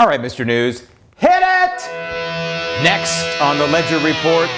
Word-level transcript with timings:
All 0.00 0.06
right, 0.06 0.22
Mr. 0.22 0.46
News, 0.46 0.86
hit 1.18 1.28
it! 1.30 2.82
Next 2.82 3.38
on 3.38 3.58
the 3.58 3.66
Ledger 3.66 3.98
Report, 3.98 4.48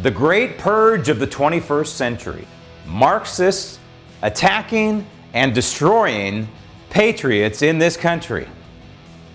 the 0.00 0.12
great 0.12 0.58
purge 0.58 1.08
of 1.08 1.18
the 1.18 1.26
21st 1.26 1.88
century. 1.88 2.46
Marxists 2.86 3.80
attacking 4.22 5.04
and 5.32 5.52
destroying 5.52 6.46
patriots 6.88 7.62
in 7.62 7.80
this 7.80 7.96
country. 7.96 8.46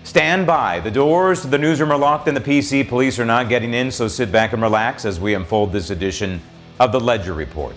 Stand 0.04 0.46
by. 0.46 0.80
The 0.80 0.90
doors 0.90 1.42
to 1.42 1.48
the 1.48 1.58
newsroom 1.58 1.92
are 1.92 1.98
locked 1.98 2.28
and 2.28 2.34
the 2.34 2.40
PC 2.40 2.88
police 2.88 3.18
are 3.18 3.26
not 3.26 3.50
getting 3.50 3.74
in, 3.74 3.90
so 3.90 4.08
sit 4.08 4.32
back 4.32 4.54
and 4.54 4.62
relax 4.62 5.04
as 5.04 5.20
we 5.20 5.34
unfold 5.34 5.70
this 5.70 5.90
edition 5.90 6.40
of 6.80 6.92
the 6.92 7.00
Ledger 7.00 7.34
Report. 7.34 7.76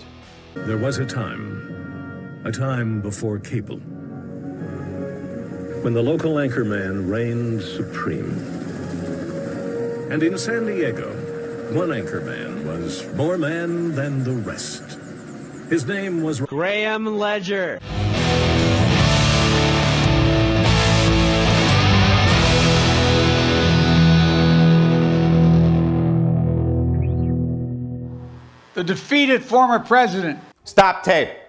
There 0.54 0.78
was 0.78 0.96
a 0.96 1.04
time, 1.04 2.40
a 2.46 2.50
time 2.50 3.02
before 3.02 3.38
cable, 3.38 3.82
when 5.82 5.94
the 5.94 6.02
local 6.02 6.34
anchorman 6.34 7.10
reigned 7.10 7.60
supreme. 7.60 8.38
And 10.10 10.22
in 10.22 10.38
San 10.38 10.66
Diego, 10.66 11.10
one 11.74 11.88
anchorman 11.88 12.64
was 12.64 13.06
more 13.14 13.36
man 13.36 13.94
than 13.94 14.24
the 14.24 14.32
rest. 14.32 14.98
His 15.68 15.86
name 15.86 16.22
was 16.22 16.40
Graham 16.40 17.18
Ledger. 17.18 17.80
the 28.74 28.82
defeated 28.82 29.44
former 29.44 29.78
president. 29.78 30.38
Stop 30.64 31.04
tape. 31.04 31.41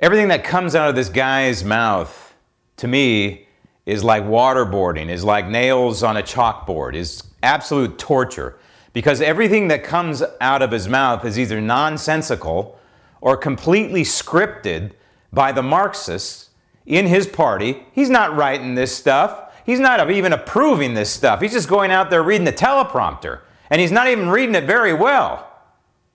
Everything 0.00 0.28
that 0.28 0.44
comes 0.44 0.74
out 0.74 0.88
of 0.88 0.94
this 0.94 1.08
guy's 1.08 1.64
mouth, 1.64 2.34
to 2.76 2.86
me, 2.86 3.46
is 3.84 4.04
like 4.04 4.22
waterboarding, 4.22 5.08
is 5.08 5.24
like 5.24 5.48
nails 5.48 6.02
on 6.02 6.16
a 6.16 6.22
chalkboard, 6.22 6.94
is 6.94 7.22
absolute 7.42 7.98
torture. 7.98 8.58
Because 8.92 9.20
everything 9.20 9.68
that 9.68 9.82
comes 9.82 10.22
out 10.40 10.62
of 10.62 10.70
his 10.70 10.88
mouth 10.88 11.24
is 11.24 11.38
either 11.38 11.60
nonsensical 11.60 12.78
or 13.20 13.36
completely 13.36 14.02
scripted 14.02 14.92
by 15.32 15.52
the 15.52 15.62
Marxists 15.62 16.50
in 16.86 17.06
his 17.06 17.26
party. 17.26 17.84
He's 17.92 18.10
not 18.10 18.36
writing 18.36 18.74
this 18.74 18.96
stuff. 18.96 19.52
He's 19.66 19.80
not 19.80 20.10
even 20.10 20.32
approving 20.32 20.94
this 20.94 21.10
stuff. 21.10 21.40
He's 21.40 21.52
just 21.52 21.68
going 21.68 21.90
out 21.90 22.08
there 22.08 22.22
reading 22.22 22.44
the 22.44 22.52
teleprompter. 22.52 23.40
And 23.68 23.80
he's 23.80 23.92
not 23.92 24.08
even 24.08 24.30
reading 24.30 24.54
it 24.54 24.64
very 24.64 24.94
well 24.94 25.46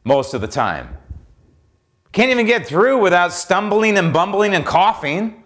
most 0.04 0.34
of 0.34 0.42
the 0.42 0.48
time. 0.48 0.98
Can't 2.14 2.31
even 2.31 2.45
get 2.45 2.66
through 2.66 3.00
without 3.00 3.33
stumbling 3.33 3.97
and 3.97 4.14
bumbling 4.14 4.53
and 4.53 4.66
coughing. 4.66 5.44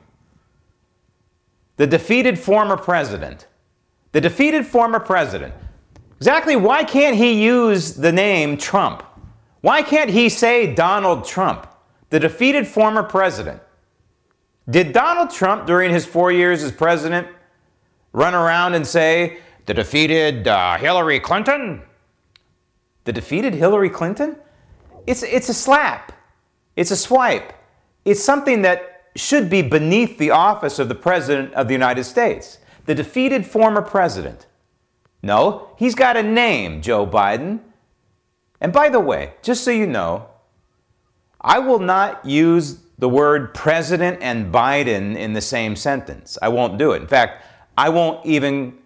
The 1.77 1.87
defeated 1.87 2.37
former 2.37 2.77
president. 2.77 3.47
The 4.11 4.21
defeated 4.21 4.65
former 4.65 4.99
president. 4.99 5.53
Exactly 6.17 6.55
why 6.55 6.83
can't 6.83 7.15
he 7.15 7.43
use 7.43 7.95
the 7.95 8.11
name 8.11 8.57
Trump? 8.57 9.03
Why 9.61 9.81
can't 9.81 10.11
he 10.11 10.29
say 10.29 10.73
Donald 10.75 11.25
Trump, 11.25 11.67
the 12.11 12.19
defeated 12.19 12.67
former 12.67 13.03
president? 13.03 13.61
Did 14.69 14.93
Donald 14.93 15.31
Trump, 15.31 15.65
during 15.65 15.91
his 15.91 16.05
four 16.05 16.31
years 16.31 16.61
as 16.61 16.71
president, 16.71 17.27
run 18.13 18.35
around 18.35 18.75
and 18.75 18.85
say, 18.85 19.39
the 19.65 19.73
defeated 19.73 20.47
uh, 20.47 20.77
Hillary 20.77 21.19
Clinton? 21.19 21.81
the 23.07 23.13
defeated 23.13 23.53
Hillary 23.53 23.89
Clinton, 23.89 24.35
it's, 25.07 25.23
it's 25.23 25.47
a 25.47 25.53
slap. 25.53 26.11
It's 26.77 26.91
a 26.91 26.95
swipe. 26.95 27.51
It's 28.05 28.23
something 28.23 28.61
that 28.61 29.09
should 29.15 29.49
be 29.49 29.63
beneath 29.63 30.17
the 30.17 30.29
office 30.29 30.79
of 30.79 30.87
the 30.87 30.95
President 30.95 31.53
of 31.55 31.67
the 31.67 31.73
United 31.73 32.05
States, 32.05 32.59
the 32.85 32.95
defeated 32.95 33.45
former 33.45 33.81
president. 33.81 34.45
No, 35.23 35.71
he's 35.77 35.95
got 35.95 36.15
a 36.15 36.23
name, 36.23 36.81
Joe 36.81 37.05
Biden. 37.05 37.59
And 38.61 38.71
by 38.71 38.89
the 38.89 38.99
way, 38.99 39.33
just 39.41 39.63
so 39.63 39.71
you 39.71 39.87
know, 39.87 40.27
I 41.41 41.59
will 41.59 41.79
not 41.79 42.23
use 42.23 42.79
the 42.99 43.09
word 43.09 43.53
president 43.53 44.19
and 44.21 44.53
Biden 44.53 45.15
in 45.17 45.33
the 45.33 45.41
same 45.41 45.75
sentence. 45.75 46.37
I 46.41 46.49
won't 46.49 46.77
do 46.77 46.91
it. 46.91 47.01
In 47.01 47.07
fact, 47.07 47.43
I 47.77 47.89
won't 47.89 48.25
even 48.25 48.77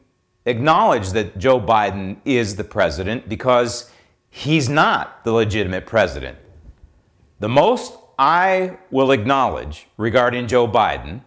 acknowledge 0.46 1.12
that 1.12 1.38
Joe 1.38 1.60
Biden 1.60 2.18
is 2.26 2.56
the 2.56 2.64
president 2.64 3.28
because 3.30 3.90
he's 4.30 4.70
not 4.70 5.24
the 5.24 5.32
legitimate 5.32 5.86
president. 5.86 6.38
The 7.42 7.50
most 7.50 7.98
I 8.20 8.78
will 8.92 9.10
acknowledge 9.10 9.88
regarding 9.98 10.46
Joe 10.46 10.68
Biden 10.68 11.22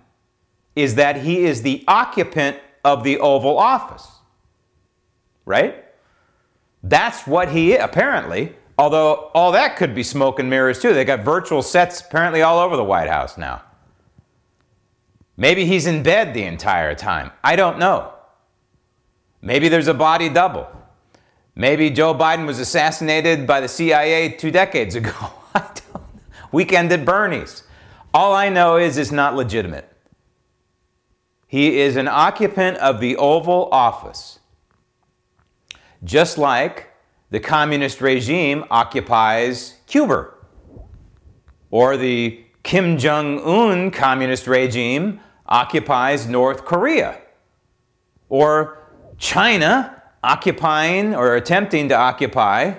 is 0.77 0.95
that 0.95 1.17
he 1.17 1.45
is 1.45 1.63
the 1.63 1.83
occupant 1.89 2.57
of 2.85 3.03
the 3.03 3.19
Oval 3.19 3.59
Office. 3.59 4.07
Right? 5.45 5.85
That's 6.85 7.27
what 7.27 7.49
he 7.49 7.73
is, 7.73 7.81
apparently. 7.83 8.55
Although 8.79 9.33
all 9.35 9.51
that 9.53 9.77
could 9.77 9.93
be 9.93 10.05
smoke 10.05 10.39
and 10.39 10.49
mirrors 10.49 10.79
too. 10.79 10.95
They 10.95 11.05
got 11.05 11.25
virtual 11.25 11.63
sets 11.63 12.01
apparently 12.01 12.43
all 12.43 12.61
over 12.61 12.77
the 12.77 12.85
White 12.85 13.11
House 13.11 13.37
now. 13.37 13.63
Maybe 15.37 15.67
he's 15.67 15.87
in 15.87 16.05
bed 16.05 16.33
the 16.33 16.45
entire 16.45 16.95
time. 16.95 17.33
I 17.43 17.57
don't 17.57 17.81
know. 17.81 18.13
Maybe 19.43 19.69
there's 19.69 19.89
a 19.89 19.95
body 19.95 20.29
double. 20.29 20.69
Maybe 21.57 21.91
Joe 21.91 22.15
Biden 22.15 22.47
was 22.47 22.61
assassinated 22.61 23.49
by 23.49 23.61
the 23.61 23.69
CIA 23.69 24.29
two 24.29 24.53
decades 24.53 24.95
ago. 24.95 25.13
Weekend 26.54 26.92
at 26.92 27.04
Bernie's. 27.04 27.65
All 28.15 28.32
I 28.32 28.48
know 28.48 28.76
is 28.76 28.97
it's 28.97 29.10
not 29.10 29.34
legitimate. 29.34 29.91
He 31.48 31.81
is 31.81 31.97
an 31.97 32.06
occupant 32.06 32.76
of 32.78 33.00
the 33.00 33.16
Oval 33.16 33.69
Office. 33.72 34.38
Just 36.04 36.38
like 36.38 36.91
the 37.31 37.41
communist 37.41 38.00
regime 38.00 38.65
occupies 38.70 39.78
Cuba, 39.88 40.28
or 41.72 41.97
the 41.97 42.44
Kim 42.62 42.98
Jong 42.98 43.41
un 43.41 43.91
communist 43.91 44.47
regime 44.47 45.19
occupies 45.47 46.28
North 46.28 46.65
Korea, 46.65 47.21
or 48.28 48.78
China 49.19 50.03
occupying 50.22 51.16
or 51.16 51.34
attempting 51.34 51.88
to 51.88 51.97
occupy 51.97 52.75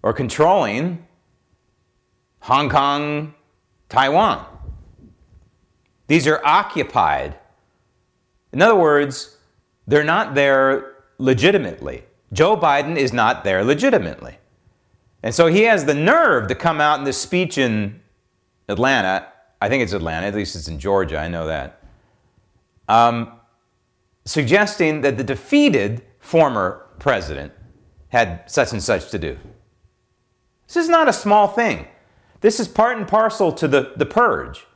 or 0.00 0.12
controlling 0.12 1.04
Hong 2.42 2.68
Kong, 2.68 3.34
Taiwan. 3.88 4.44
These 6.08 6.26
are 6.26 6.44
occupied. 6.44 7.36
In 8.52 8.60
other 8.60 8.74
words, 8.74 9.36
they're 9.86 10.02
not 10.02 10.34
there 10.34 10.96
legitimately. 11.18 12.02
Joe 12.32 12.56
Biden 12.56 12.96
is 12.96 13.12
not 13.12 13.44
there 13.44 13.62
legitimately. 13.62 14.38
And 15.22 15.32
so 15.32 15.46
he 15.46 15.62
has 15.62 15.84
the 15.84 15.94
nerve 15.94 16.48
to 16.48 16.56
come 16.56 16.80
out 16.80 16.98
in 16.98 17.04
this 17.04 17.16
speech 17.16 17.58
in 17.58 18.00
Atlanta. 18.68 19.28
I 19.60 19.68
think 19.68 19.84
it's 19.84 19.92
Atlanta, 19.92 20.26
at 20.26 20.34
least 20.34 20.56
it's 20.56 20.66
in 20.66 20.80
Georgia, 20.80 21.18
I 21.18 21.28
know 21.28 21.46
that. 21.46 21.80
Um, 22.88 23.38
suggesting 24.24 25.02
that 25.02 25.16
the 25.16 25.22
defeated 25.24 26.02
former 26.18 26.86
president 26.98 27.52
had 28.08 28.42
such 28.50 28.72
and 28.72 28.82
such 28.82 29.10
to 29.10 29.18
do. 29.18 29.38
This 30.66 30.76
is 30.76 30.88
not 30.88 31.08
a 31.08 31.12
small 31.12 31.46
thing. 31.46 31.86
This 32.42 32.60
is 32.60 32.68
part 32.68 32.98
and 32.98 33.08
parcel 33.08 33.52
to 33.52 33.66
the, 33.66 33.92
the 33.96 34.04
purge. 34.04 34.66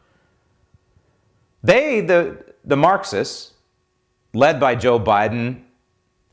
They, 1.63 2.01
the, 2.01 2.45
the 2.65 2.77
Marxists, 2.77 3.53
led 4.33 4.59
by 4.59 4.77
Joe 4.77 4.99
Biden 4.99 5.63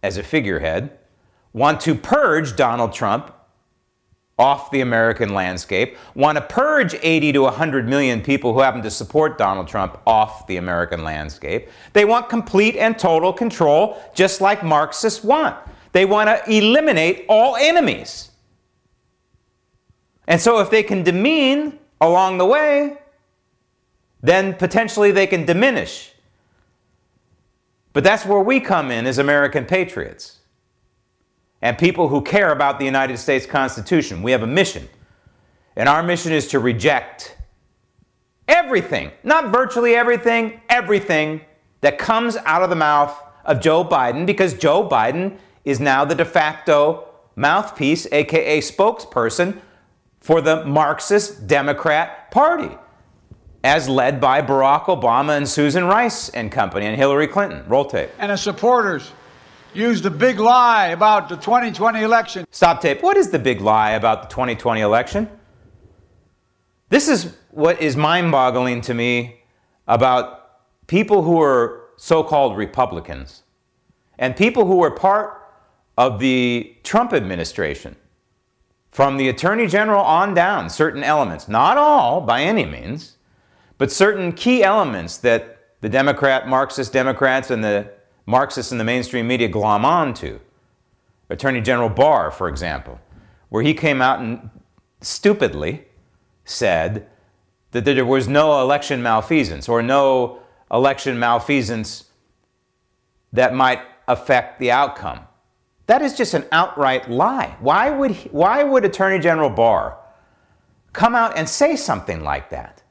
as 0.04 0.18
a 0.18 0.24
figurehead, 0.24 0.98
want 1.52 1.82
to 1.82 1.96
purge 1.96 2.56
Donald 2.56 2.94
Trump 2.94 3.34
off 4.38 4.72
the 4.72 4.82
American 4.82 5.34
landscape, 5.34 5.98
want 6.16 6.38
to 6.38 6.42
purge 6.42 6.96
80 7.02 7.34
to 7.34 7.42
100 7.44 7.88
million 7.88 8.22
people 8.22 8.54
who 8.54 8.60
happen 8.60 8.82
to 8.82 8.92
support 8.92 9.38
Donald 9.38 9.68
Trump 9.68 10.00
off 10.06 10.46
the 10.48 10.58
American 10.58 11.04
landscape. 11.04 11.70
They 11.94 12.06
want 12.06 12.30
complete 12.30 12.76
and 12.76 12.98
total 12.98 13.32
control, 13.32 14.02
just 14.14 14.42
like 14.42 14.64
Marxists 14.64 15.24
want. 15.24 15.56
They 15.92 16.06
want 16.06 16.30
to 16.30 16.52
eliminate 16.52 17.26
all 17.30 17.56
enemies. 17.56 18.32
And 20.28 20.40
so, 20.42 20.60
if 20.60 20.70
they 20.70 20.84
can 20.84 21.04
demean 21.04 21.80
along 22.00 22.38
the 22.38 22.46
way, 22.46 22.98
then 24.22 24.54
potentially 24.56 25.12
they 25.12 25.28
can 25.28 25.46
diminish 25.46 26.14
But 27.94 28.04
that's 28.04 28.26
where 28.26 28.40
we 28.40 28.60
come 28.60 28.92
in 28.92 29.06
as 29.06 29.20
American 29.20 29.66
patriots 29.66 30.40
and 31.62 31.78
people 31.78 32.10
who 32.10 32.22
care 32.22 32.52
about 32.52 32.80
the 32.80 32.86
United 32.86 33.18
States 33.18 33.46
Constitution. 33.46 34.24
We 34.24 34.32
have 34.32 34.44
a 34.44 34.48
mission. 34.48 34.90
And 35.76 35.90
our 35.90 36.04
mission 36.04 36.32
is 36.34 36.48
to 36.50 36.60
reject 36.60 37.38
everything, 38.48 39.12
not 39.24 39.52
virtually 39.52 39.96
everything, 39.96 40.62
everything 40.70 41.42
that 41.82 41.98
comes 41.98 42.38
out 42.38 42.64
of 42.64 42.70
the 42.70 42.76
mouth 42.76 43.16
of 43.46 43.62
Joe 43.62 43.84
Biden 43.84 44.26
because 44.26 44.54
Joe 44.54 44.88
Biden 44.88 45.38
is 45.66 45.80
now 45.80 46.06
the 46.06 46.16
de 46.16 46.26
facto 46.26 47.08
mouthpiece, 47.36 48.08
aka 48.12 48.60
spokesperson 48.60 49.62
for 50.24 50.40
the 50.40 50.64
Marxist 50.64 51.48
Democrat 51.48 52.32
Party, 52.32 52.70
as 53.62 53.90
led 53.90 54.22
by 54.22 54.42
Barack 54.42 54.86
Obama 54.86 55.36
and 55.36 55.48
Susan 55.48 55.84
Rice 55.84 56.30
and 56.30 56.50
company 56.50 56.86
and 56.86 56.96
Hillary 56.96 57.28
Clinton. 57.28 57.62
Roll 57.68 57.84
tape. 57.84 58.10
And 58.20 58.32
his 58.32 58.40
supporters 58.40 59.12
used 59.74 60.04
the 60.04 60.10
big 60.10 60.40
lie 60.40 60.88
about 60.88 61.28
the 61.28 61.36
2020 61.36 62.02
election. 62.02 62.46
Stop 62.52 62.82
tape. 62.82 63.04
What 63.04 63.18
is 63.18 63.32
the 63.32 63.40
big 63.40 63.60
lie 63.60 63.92
about 63.92 64.24
the 64.24 64.28
2020 64.30 64.80
election? 64.80 65.30
This 66.88 67.10
is 67.10 67.36
what 67.52 67.82
is 67.82 67.98
mind 67.98 68.32
boggling 68.32 68.80
to 68.82 68.94
me 68.94 69.42
about 69.90 70.62
people 70.88 71.22
who 71.24 71.42
are 71.42 71.90
so 71.98 72.24
called 72.24 72.56
Republicans 72.56 73.44
and 74.18 74.38
people 74.38 74.66
who 74.66 74.78
were 74.78 74.92
part 74.92 75.42
of 75.98 76.20
the 76.20 76.78
Trump 76.84 77.12
administration. 77.12 77.98
From 78.94 79.18
the 79.18 79.28
Attorney 79.28 79.66
General 79.66 80.04
on 80.04 80.36
down, 80.36 80.70
certain 80.70 81.04
elements, 81.04 81.48
not 81.48 81.78
all 81.78 82.22
by 82.22 82.44
any 82.44 82.64
means, 82.64 83.18
but 83.80 83.92
certain 83.92 84.32
key 84.34 84.64
elements 84.64 85.18
that 85.18 85.58
the 85.82 85.90
Democrat, 85.90 86.48
Marxist 86.48 86.94
Democrats, 86.94 87.50
and 87.50 87.64
the 87.64 87.90
Marxists 88.28 88.72
in 88.72 88.78
the 88.78 88.84
mainstream 88.84 89.28
media 89.28 89.48
glom 89.48 89.84
on 89.84 90.14
to. 90.14 90.40
Attorney 91.28 91.60
General 91.60 91.90
Barr, 91.90 92.30
for 92.30 92.48
example, 92.48 93.02
where 93.50 93.64
he 93.64 93.74
came 93.74 94.00
out 94.00 94.20
and 94.20 94.52
stupidly 95.02 95.86
said 96.46 97.08
that 97.72 97.86
there 97.86 98.06
was 98.06 98.28
no 98.28 98.62
election 98.62 99.02
malfeasance 99.02 99.68
or 99.68 99.82
no 99.82 100.38
election 100.72 101.18
malfeasance 101.18 102.12
that 103.34 103.56
might 103.56 103.82
affect 104.08 104.60
the 104.60 104.70
outcome. 104.70 105.22
That 105.88 106.02
is 106.02 106.16
just 106.16 106.34
an 106.34 106.46
outright 106.52 107.10
lie. 107.10 107.56
Why 107.60 107.90
would, 107.90 108.12
he, 108.12 108.30
why 108.30 108.64
would 108.64 108.86
Attorney 108.86 109.20
General 109.20 109.50
Barr 109.50 109.98
come 110.94 111.16
out 111.16 111.38
and 111.38 111.48
say 111.50 111.76
something 111.76 112.24
like 112.24 112.50
that? 112.52 112.84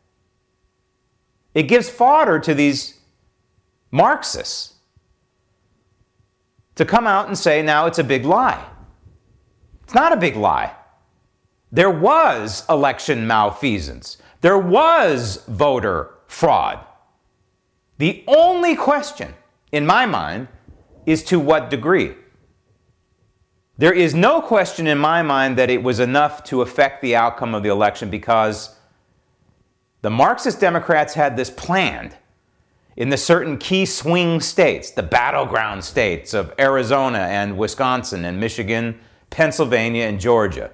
It 1.54 1.64
gives 1.64 1.88
fodder 1.88 2.38
to 2.40 2.54
these 2.54 2.98
Marxists 3.90 4.74
to 6.74 6.84
come 6.84 7.06
out 7.06 7.28
and 7.28 7.36
say 7.36 7.62
now 7.62 7.86
it's 7.86 7.98
a 7.98 8.04
big 8.04 8.24
lie. 8.24 8.64
It's 9.82 9.94
not 9.94 10.12
a 10.12 10.16
big 10.16 10.36
lie. 10.36 10.74
There 11.70 11.90
was 11.90 12.64
election 12.68 13.26
malfeasance. 13.26 14.18
There 14.40 14.58
was 14.58 15.44
voter 15.48 16.10
fraud. 16.26 16.80
The 17.98 18.24
only 18.26 18.74
question, 18.74 19.34
in 19.70 19.86
my 19.86 20.06
mind, 20.06 20.48
is 21.06 21.22
to 21.24 21.38
what 21.38 21.70
degree. 21.70 22.14
There 23.82 23.92
is 23.92 24.14
no 24.14 24.40
question 24.40 24.86
in 24.86 24.96
my 24.98 25.22
mind 25.22 25.58
that 25.58 25.68
it 25.68 25.82
was 25.82 25.98
enough 25.98 26.44
to 26.44 26.62
affect 26.62 27.02
the 27.02 27.16
outcome 27.16 27.52
of 27.52 27.64
the 27.64 27.68
election 27.70 28.10
because 28.10 28.76
the 30.02 30.08
Marxist 30.08 30.60
Democrats 30.60 31.14
had 31.14 31.36
this 31.36 31.50
planned 31.50 32.16
in 32.94 33.08
the 33.08 33.16
certain 33.16 33.58
key 33.58 33.84
swing 33.84 34.40
states, 34.40 34.92
the 34.92 35.02
battleground 35.02 35.82
states 35.82 36.32
of 36.32 36.54
Arizona 36.60 37.18
and 37.18 37.58
Wisconsin 37.58 38.24
and 38.24 38.38
Michigan, 38.38 39.00
Pennsylvania 39.30 40.04
and 40.04 40.20
Georgia. 40.20 40.70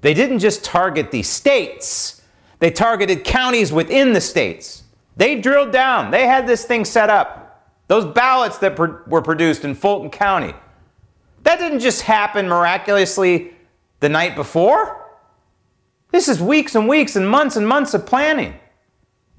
They 0.00 0.14
didn't 0.14 0.38
just 0.38 0.64
target 0.64 1.10
the 1.10 1.22
states, 1.22 2.22
they 2.60 2.70
targeted 2.70 3.24
counties 3.24 3.74
within 3.74 4.14
the 4.14 4.22
states. 4.22 4.84
They 5.18 5.38
drilled 5.38 5.70
down, 5.70 6.12
they 6.12 6.26
had 6.26 6.46
this 6.46 6.64
thing 6.64 6.86
set 6.86 7.10
up. 7.10 7.68
Those 7.88 8.06
ballots 8.06 8.56
that 8.60 8.78
were 8.78 9.20
produced 9.20 9.66
in 9.66 9.74
Fulton 9.74 10.08
County, 10.08 10.54
that 11.46 11.60
didn't 11.60 11.78
just 11.78 12.02
happen 12.02 12.48
miraculously 12.48 13.54
the 14.00 14.08
night 14.08 14.34
before. 14.34 15.04
This 16.10 16.26
is 16.28 16.42
weeks 16.42 16.74
and 16.74 16.88
weeks 16.88 17.14
and 17.14 17.28
months 17.28 17.54
and 17.54 17.68
months 17.68 17.94
of 17.94 18.04
planning. 18.04 18.54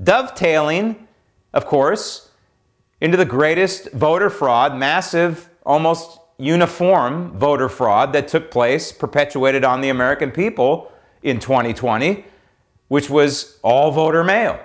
Dovetailing, 0.02 1.08
of 1.54 1.66
course, 1.66 2.30
into 3.02 3.18
the 3.18 3.26
greatest 3.26 3.92
voter 3.92 4.30
fraud, 4.30 4.78
massive, 4.78 5.50
almost 5.66 6.20
uniform 6.38 7.38
voter 7.38 7.68
fraud 7.68 8.14
that 8.14 8.30
took 8.30 8.52
place, 8.52 8.94
perpetuated 8.94 9.66
on 9.66 9.82
the 9.82 9.90
American 9.90 10.32
people 10.32 10.90
in 11.24 11.40
2020, 11.40 12.24
which 12.88 13.10
was 13.10 13.60
all 13.64 13.92
voter 13.92 14.24
mail. 14.24 14.58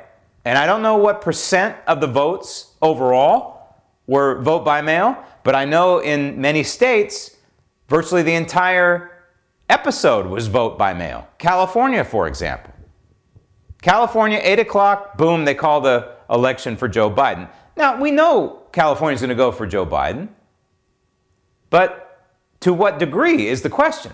And 0.45 0.57
I 0.57 0.65
don't 0.67 0.83
know 0.83 0.97
what 0.97 1.21
percent 1.21 1.77
of 1.89 2.01
the 2.01 2.07
votes 2.07 2.73
overall 2.81 3.83
were 4.07 4.41
vote 4.43 4.65
by 4.65 4.81
mail, 4.81 5.17
but 5.43 5.55
I 5.57 5.65
know 5.65 5.99
in 5.99 6.41
many 6.41 6.63
states, 6.63 7.32
virtually 7.93 8.23
the 8.23 8.33
entire 8.35 9.11
episode 9.69 10.25
was 10.25 10.47
vote 10.47 10.79
by 10.79 10.95
mail. 10.95 11.29
California, 11.37 12.03
for 12.03 12.27
example. 12.27 12.73
California, 13.83 14.41
8 14.43 14.61
o'clock, 14.61 15.19
boom, 15.19 15.45
they 15.45 15.55
call 15.55 15.83
the 15.83 16.15
election 16.31 16.75
for 16.75 16.89
Joe 16.89 17.11
Biden. 17.11 17.51
Now, 17.77 18.01
we 18.01 18.11
know 18.11 18.63
California's 18.73 19.21
going 19.21 19.29
to 19.29 19.35
go 19.35 19.53
for 19.53 19.67
Joe 19.67 19.85
Biden, 19.85 20.29
but 21.69 22.31
to 22.61 22.73
what 22.73 22.99
degree 22.99 23.49
is 23.49 23.61
the 23.61 23.69
question. 23.69 24.13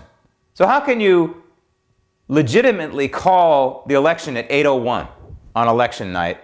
So, 0.55 0.67
how 0.67 0.81
can 0.81 0.99
you 0.99 1.41
legitimately 2.27 3.07
call 3.07 3.85
the 3.87 3.95
election 3.95 4.35
at 4.35 4.45
801 4.51 5.07
on 5.55 5.67
election 5.69 6.11
night 6.11 6.39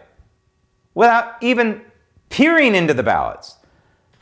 without 0.94 1.36
even 1.42 1.82
peering 2.30 2.76
into 2.76 2.94
the 2.94 3.04
ballots. 3.04 3.58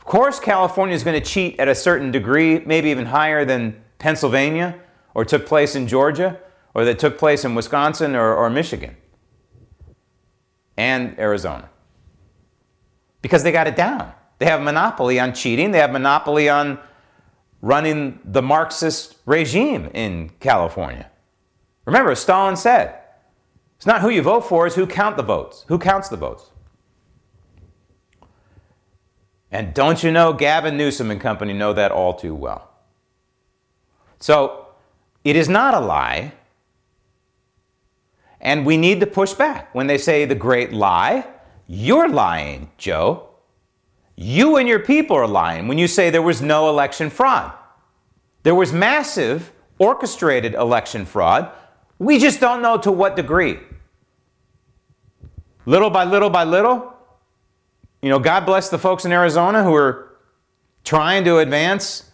Of 0.04 0.10
course, 0.10 0.38
California 0.38 0.94
is 0.94 1.02
going 1.02 1.18
to 1.18 1.26
cheat 1.26 1.58
at 1.58 1.66
a 1.66 1.74
certain 1.74 2.10
degree, 2.10 2.58
maybe 2.58 2.90
even 2.90 3.06
higher 3.06 3.46
than 3.46 3.82
Pennsylvania, 3.98 4.78
or 5.14 5.24
took 5.24 5.46
place 5.46 5.74
in 5.74 5.88
Georgia, 5.88 6.38
or 6.74 6.84
that 6.84 6.98
took 6.98 7.16
place 7.16 7.42
in 7.42 7.54
Wisconsin 7.54 8.14
or, 8.14 8.34
or 8.34 8.50
Michigan 8.50 8.96
and 10.76 11.18
Arizona. 11.18 11.70
Because 13.22 13.44
they 13.44 13.50
got 13.50 13.66
it 13.66 13.76
down. 13.76 14.12
They 14.40 14.44
have 14.44 14.60
monopoly 14.60 15.18
on 15.18 15.32
cheating, 15.32 15.70
they 15.70 15.78
have 15.78 15.90
monopoly 15.90 16.50
on 16.50 16.78
running 17.62 18.20
the 18.26 18.42
Marxist 18.42 19.16
regime 19.24 19.90
in 19.94 20.28
California. 20.38 21.10
Remember, 21.86 22.14
Stalin 22.14 22.56
said, 22.56 22.98
it's 23.76 23.86
not 23.86 24.02
who 24.02 24.10
you 24.10 24.20
vote 24.20 24.42
for, 24.42 24.66
it's 24.66 24.76
who 24.76 24.86
count 24.86 25.16
the 25.16 25.22
votes. 25.22 25.64
Who 25.68 25.78
counts 25.78 26.10
the 26.10 26.18
votes? 26.18 26.50
And 29.54 29.72
don't 29.72 30.02
you 30.02 30.10
know, 30.10 30.32
Gavin 30.32 30.76
Newsom 30.76 31.12
and 31.12 31.20
company 31.20 31.52
know 31.52 31.72
that 31.74 31.92
all 31.92 32.12
too 32.12 32.34
well. 32.34 32.72
So 34.18 34.66
it 35.22 35.36
is 35.36 35.48
not 35.48 35.74
a 35.74 35.78
lie. 35.78 36.32
And 38.40 38.66
we 38.66 38.76
need 38.76 38.98
to 38.98 39.06
push 39.06 39.32
back. 39.32 39.72
When 39.72 39.86
they 39.86 39.96
say 39.96 40.24
the 40.24 40.34
great 40.34 40.72
lie, 40.72 41.24
you're 41.68 42.08
lying, 42.08 42.72
Joe. 42.78 43.28
You 44.16 44.56
and 44.56 44.68
your 44.68 44.80
people 44.80 45.16
are 45.16 45.28
lying 45.28 45.68
when 45.68 45.78
you 45.78 45.86
say 45.86 46.10
there 46.10 46.20
was 46.20 46.42
no 46.42 46.68
election 46.68 47.08
fraud. 47.08 47.52
There 48.42 48.56
was 48.56 48.72
massive 48.72 49.52
orchestrated 49.78 50.54
election 50.54 51.06
fraud. 51.06 51.52
We 52.00 52.18
just 52.18 52.40
don't 52.40 52.60
know 52.60 52.76
to 52.78 52.90
what 52.90 53.14
degree. 53.14 53.60
Little 55.64 55.90
by 55.90 56.02
little 56.02 56.28
by 56.30 56.42
little, 56.42 56.93
you 58.04 58.10
know, 58.10 58.18
God 58.18 58.44
bless 58.44 58.68
the 58.68 58.76
folks 58.76 59.06
in 59.06 59.12
Arizona 59.12 59.64
who 59.64 59.74
are 59.74 60.18
trying 60.84 61.24
to 61.24 61.38
advance 61.38 62.10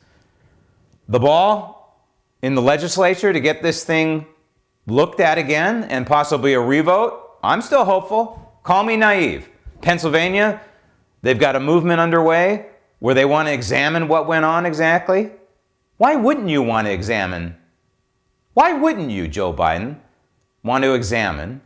the 1.09 1.19
ball 1.19 2.07
in 2.43 2.55
the 2.55 2.63
legislature 2.63 3.33
to 3.33 3.41
get 3.41 3.61
this 3.61 3.83
thing 3.83 4.25
looked 4.87 5.19
at 5.19 5.37
again 5.37 5.83
and 5.83 6.07
possibly 6.07 6.53
a 6.53 6.61
revote. 6.61 7.39
I'm 7.43 7.61
still 7.61 7.85
hopeful. 7.85 8.61
Call 8.63 8.85
me 8.85 8.97
naive. 8.97 9.49
Pennsylvania, 9.81 10.61
they've 11.23 11.41
got 11.41 11.57
a 11.57 11.61
movement 11.61 11.99
underway 11.99 12.67
where 13.01 13.17
they 13.17 13.25
want 13.25 13.49
to 13.49 13.53
examine 13.53 14.07
what 14.07 14.29
went 14.29 14.45
on 14.45 14.67
exactly. 14.67 15.33
Why 15.97 16.15
wouldn't 16.15 16.49
you 16.49 16.63
want 16.63 16.87
to 16.87 16.93
examine? 16.93 17.57
Why 18.55 18.75
wouldn't 18.75 19.11
you, 19.11 19.27
Joe 19.27 19.53
Biden, 19.53 19.99
want 20.63 20.85
to 20.85 20.95
examine 20.95 21.63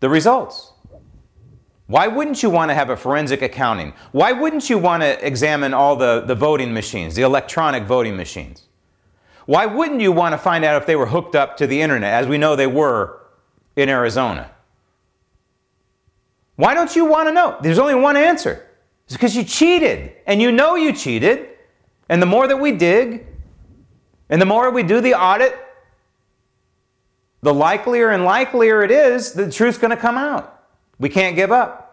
the 0.00 0.10
results? 0.10 0.72
Why 1.86 2.08
wouldn't 2.08 2.42
you 2.42 2.50
want 2.50 2.70
to 2.70 2.74
have 2.74 2.90
a 2.90 2.96
forensic 2.96 3.42
accounting? 3.42 3.92
Why 4.10 4.32
wouldn't 4.32 4.68
you 4.68 4.76
want 4.76 5.02
to 5.02 5.24
examine 5.24 5.72
all 5.72 5.94
the, 5.94 6.20
the 6.20 6.34
voting 6.34 6.74
machines, 6.74 7.14
the 7.14 7.22
electronic 7.22 7.84
voting 7.84 8.16
machines? 8.16 8.64
Why 9.46 9.66
wouldn't 9.66 10.00
you 10.00 10.10
want 10.10 10.32
to 10.32 10.38
find 10.38 10.64
out 10.64 10.80
if 10.80 10.86
they 10.86 10.96
were 10.96 11.06
hooked 11.06 11.36
up 11.36 11.56
to 11.58 11.66
the 11.68 11.80
internet, 11.80 12.12
as 12.12 12.26
we 12.26 12.38
know 12.38 12.56
they 12.56 12.66
were 12.66 13.20
in 13.76 13.88
Arizona? 13.88 14.50
Why 16.56 16.74
don't 16.74 16.96
you 16.96 17.04
want 17.04 17.28
to 17.28 17.32
know? 17.32 17.56
There's 17.60 17.78
only 17.78 17.94
one 17.94 18.16
answer. 18.16 18.66
It's 19.04 19.14
because 19.14 19.36
you 19.36 19.44
cheated, 19.44 20.12
and 20.26 20.42
you 20.42 20.50
know 20.50 20.74
you 20.74 20.92
cheated. 20.92 21.50
And 22.08 22.20
the 22.20 22.26
more 22.26 22.48
that 22.48 22.56
we 22.56 22.72
dig, 22.72 23.26
and 24.28 24.42
the 24.42 24.46
more 24.46 24.70
we 24.70 24.82
do 24.82 25.00
the 25.00 25.14
audit, 25.14 25.56
the 27.42 27.54
likelier 27.54 28.10
and 28.10 28.24
likelier 28.24 28.82
it 28.82 28.90
is 28.90 29.32
the 29.32 29.50
truth's 29.50 29.78
going 29.78 29.92
to 29.92 29.96
come 29.96 30.18
out. 30.18 30.55
We 30.98 31.08
can't 31.08 31.36
give 31.36 31.52
up. 31.52 31.86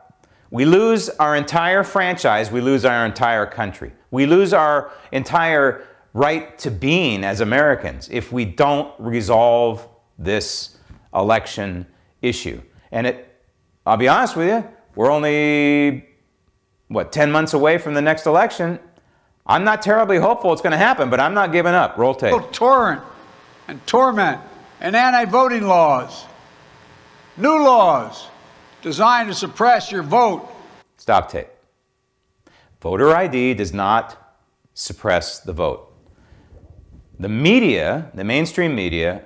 We 0.49 0.65
lose 0.65 1.09
our 1.09 1.35
entire 1.35 1.83
franchise, 1.83 2.51
we 2.51 2.61
lose 2.61 2.85
our 2.85 3.05
entire 3.05 3.45
country. 3.47 3.91
We 4.11 4.27
lose 4.27 4.53
our 4.53 4.91
entire 5.11 5.87
right 6.13 6.57
to 6.59 6.69
being 6.69 7.23
as 7.23 7.41
Americans 7.41 8.07
if 8.11 8.31
we 8.31 8.45
don't 8.45 8.93
resolve 8.99 9.87
this 10.19 10.77
election 11.13 11.87
issue. 12.21 12.61
And 12.91 13.07
it, 13.07 13.41
I'll 13.83 13.97
be 13.97 14.07
honest 14.07 14.35
with 14.35 14.47
you, 14.47 14.63
we're 14.93 15.11
only, 15.11 16.07
what, 16.87 17.11
10 17.11 17.31
months 17.31 17.53
away 17.53 17.79
from 17.79 17.95
the 17.95 18.01
next 18.01 18.27
election. 18.27 18.77
I'm 19.47 19.63
not 19.63 19.81
terribly 19.81 20.17
hopeful 20.17 20.53
it's 20.53 20.61
going 20.61 20.71
to 20.71 20.77
happen, 20.77 21.09
but 21.09 21.19
I'm 21.19 21.33
not 21.33 21.51
giving 21.51 21.73
up. 21.73 21.97
Roll 21.97 22.13
tape. 22.13 22.39
Torrent 22.51 23.01
and 23.67 23.85
torment 23.87 24.39
and 24.79 24.95
anti 24.95 25.25
voting 25.25 25.63
laws, 25.63 26.25
new 27.37 27.63
laws 27.63 28.27
designed 28.83 29.29
to 29.29 29.33
suppress 29.33 29.91
your 29.91 30.03
vote. 30.03 30.47
Stop 30.97 31.31
tape. 31.31 31.47
Voter 32.81 33.15
ID 33.15 33.55
does 33.55 33.73
not 33.73 34.35
suppress 34.73 35.39
the 35.39 35.53
vote. 35.53 35.89
The 37.19 37.29
media, 37.29 38.11
the 38.13 38.23
mainstream 38.23 38.75
media, 38.75 39.25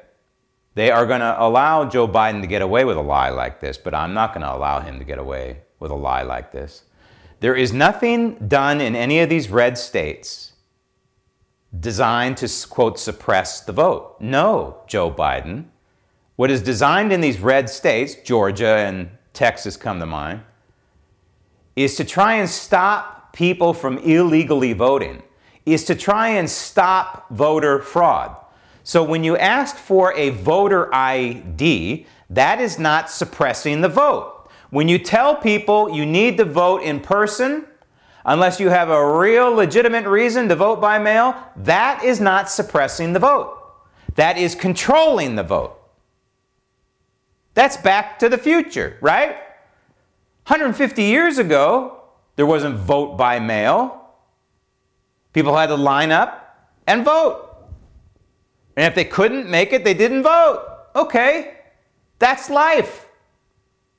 they 0.75 0.91
are 0.91 1.07
going 1.07 1.21
to 1.21 1.35
allow 1.41 1.85
Joe 1.85 2.07
Biden 2.07 2.41
to 2.41 2.47
get 2.47 2.61
away 2.61 2.85
with 2.85 2.97
a 2.97 3.01
lie 3.01 3.29
like 3.29 3.59
this, 3.59 3.77
but 3.77 3.95
I'm 3.95 4.13
not 4.13 4.33
going 4.33 4.45
to 4.45 4.53
allow 4.53 4.79
him 4.79 4.99
to 4.99 5.05
get 5.05 5.17
away 5.17 5.61
with 5.79 5.89
a 5.89 5.95
lie 5.95 6.21
like 6.21 6.51
this. 6.51 6.83
There 7.39 7.55
is 7.55 7.73
nothing 7.73 8.47
done 8.47 8.79
in 8.79 8.95
any 8.95 9.19
of 9.19 9.29
these 9.29 9.49
red 9.49 9.77
states 9.77 10.53
designed 11.79 12.37
to, 12.37 12.67
quote, 12.69 12.99
suppress 12.99 13.61
the 13.61 13.73
vote. 13.73 14.17
No, 14.19 14.81
Joe 14.87 15.11
Biden. 15.11 15.65
What 16.35 16.51
is 16.51 16.61
designed 16.61 17.11
in 17.11 17.21
these 17.21 17.39
red 17.39 17.69
states, 17.69 18.15
Georgia 18.23 18.77
and 18.77 19.09
Texas 19.37 19.77
come 19.77 19.99
to 19.99 20.07
mind, 20.07 20.41
is 21.75 21.95
to 21.95 22.03
try 22.03 22.33
and 22.33 22.49
stop 22.49 23.33
people 23.33 23.71
from 23.71 23.99
illegally 23.99 24.73
voting, 24.73 25.21
is 25.63 25.85
to 25.85 25.93
try 25.93 26.29
and 26.29 26.49
stop 26.49 27.29
voter 27.29 27.79
fraud. 27.79 28.35
So 28.83 29.03
when 29.03 29.23
you 29.23 29.37
ask 29.37 29.75
for 29.75 30.11
a 30.15 30.31
voter 30.31 30.93
ID, 30.93 32.07
that 32.31 32.59
is 32.59 32.79
not 32.79 33.11
suppressing 33.11 33.81
the 33.81 33.89
vote. 33.89 34.49
When 34.71 34.87
you 34.87 34.97
tell 34.97 35.35
people 35.35 35.95
you 35.95 36.03
need 36.03 36.37
to 36.37 36.45
vote 36.45 36.81
in 36.81 36.99
person, 36.99 37.67
unless 38.25 38.59
you 38.59 38.69
have 38.69 38.89
a 38.89 39.19
real 39.19 39.51
legitimate 39.51 40.07
reason 40.07 40.49
to 40.49 40.55
vote 40.55 40.81
by 40.81 40.97
mail, 40.97 41.35
that 41.57 42.03
is 42.03 42.19
not 42.19 42.49
suppressing 42.49 43.13
the 43.13 43.19
vote. 43.19 43.55
That 44.15 44.39
is 44.39 44.55
controlling 44.55 45.35
the 45.35 45.43
vote. 45.43 45.76
That's 47.57 47.75
back 47.75 48.19
to 48.19 48.29
the 48.29 48.37
future, 48.37 48.97
right? 49.01 49.29
150 50.45 51.01
years 51.01 51.39
ago, 51.39 52.03
there 52.35 52.45
wasn't 52.45 52.75
vote 52.75 53.17
by 53.17 53.39
mail. 53.39 53.99
People 55.33 55.57
had 55.57 55.65
to 55.69 55.75
line 55.75 56.11
up 56.11 56.71
and 56.85 57.03
vote. 57.03 57.49
And 58.75 58.85
if 58.85 58.93
they 58.93 59.05
couldn't 59.05 59.49
make 59.49 59.73
it, 59.73 59.83
they 59.83 59.95
didn't 59.95 60.21
vote. 60.21 60.67
Okay, 60.95 61.55
that's 62.19 62.51
life. 62.51 63.07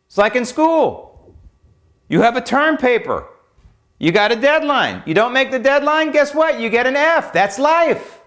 It's 0.06 0.18
like 0.18 0.36
in 0.36 0.44
school. 0.44 1.34
You 2.08 2.20
have 2.20 2.36
a 2.36 2.40
term 2.40 2.76
paper. 2.76 3.26
You 3.98 4.12
got 4.12 4.30
a 4.30 4.36
deadline. 4.36 5.02
You 5.04 5.14
don't 5.14 5.32
make 5.32 5.50
the 5.50 5.58
deadline, 5.58 6.12
guess 6.12 6.32
what? 6.32 6.60
You 6.60 6.70
get 6.70 6.86
an 6.86 6.94
F. 6.94 7.32
That's 7.32 7.58
life. 7.58 8.20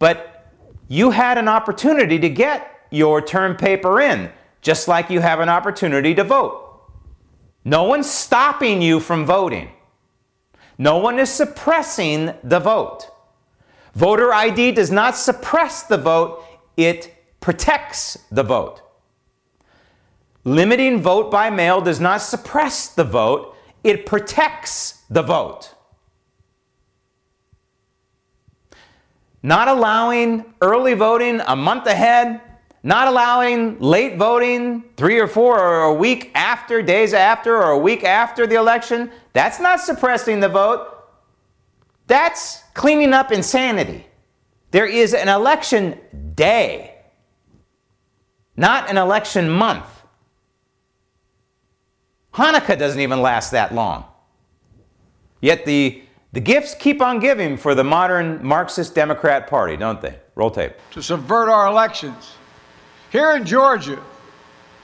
But 0.00 0.50
you 0.88 1.12
had 1.12 1.38
an 1.38 1.46
opportunity 1.46 2.18
to 2.18 2.28
get 2.28 2.72
your 2.94 3.20
term 3.20 3.56
paper 3.56 4.00
in, 4.00 4.30
just 4.62 4.88
like 4.88 5.10
you 5.10 5.20
have 5.20 5.40
an 5.40 5.48
opportunity 5.48 6.14
to 6.14 6.24
vote. 6.24 6.60
No 7.64 7.84
one's 7.84 8.10
stopping 8.10 8.82
you 8.82 9.00
from 9.00 9.24
voting. 9.26 9.70
No 10.78 10.98
one 10.98 11.18
is 11.18 11.30
suppressing 11.30 12.34
the 12.42 12.60
vote. 12.60 13.10
Voter 13.94 14.32
ID 14.32 14.72
does 14.72 14.90
not 14.90 15.16
suppress 15.16 15.84
the 15.84 15.96
vote, 15.96 16.44
it 16.76 17.14
protects 17.40 18.18
the 18.30 18.42
vote. 18.42 18.82
Limiting 20.42 21.00
vote 21.00 21.30
by 21.30 21.48
mail 21.48 21.80
does 21.80 22.00
not 22.00 22.20
suppress 22.20 22.88
the 22.88 23.04
vote, 23.04 23.54
it 23.82 24.04
protects 24.04 25.04
the 25.08 25.22
vote. 25.22 25.74
Not 29.42 29.68
allowing 29.68 30.44
early 30.60 30.94
voting 30.94 31.40
a 31.46 31.54
month 31.54 31.86
ahead, 31.86 32.40
not 32.84 33.08
allowing 33.08 33.80
late 33.80 34.18
voting 34.18 34.84
three 34.98 35.18
or 35.18 35.26
four 35.26 35.58
or 35.58 35.84
a 35.84 35.94
week 35.94 36.30
after, 36.34 36.82
days 36.82 37.14
after, 37.14 37.56
or 37.56 37.70
a 37.70 37.78
week 37.78 38.04
after 38.04 38.46
the 38.46 38.56
election, 38.56 39.10
that's 39.32 39.58
not 39.58 39.80
suppressing 39.80 40.38
the 40.38 40.50
vote. 40.50 40.90
That's 42.06 42.62
cleaning 42.74 43.14
up 43.14 43.32
insanity. 43.32 44.06
There 44.70 44.86
is 44.86 45.14
an 45.14 45.30
election 45.30 45.98
day, 46.34 46.94
not 48.54 48.90
an 48.90 48.98
election 48.98 49.48
month. 49.48 49.86
Hanukkah 52.34 52.78
doesn't 52.78 53.00
even 53.00 53.22
last 53.22 53.52
that 53.52 53.74
long. 53.74 54.04
Yet 55.40 55.64
the, 55.64 56.02
the 56.32 56.40
gifts 56.40 56.74
keep 56.74 57.00
on 57.00 57.18
giving 57.18 57.56
for 57.56 57.74
the 57.74 57.84
modern 57.84 58.44
Marxist 58.44 58.94
Democrat 58.94 59.46
Party, 59.46 59.78
don't 59.78 60.02
they? 60.02 60.18
Roll 60.34 60.50
tape. 60.50 60.72
To 60.90 61.02
subvert 61.02 61.48
our 61.48 61.66
elections. 61.66 62.32
Here 63.14 63.36
in 63.36 63.44
Georgia, 63.44 64.02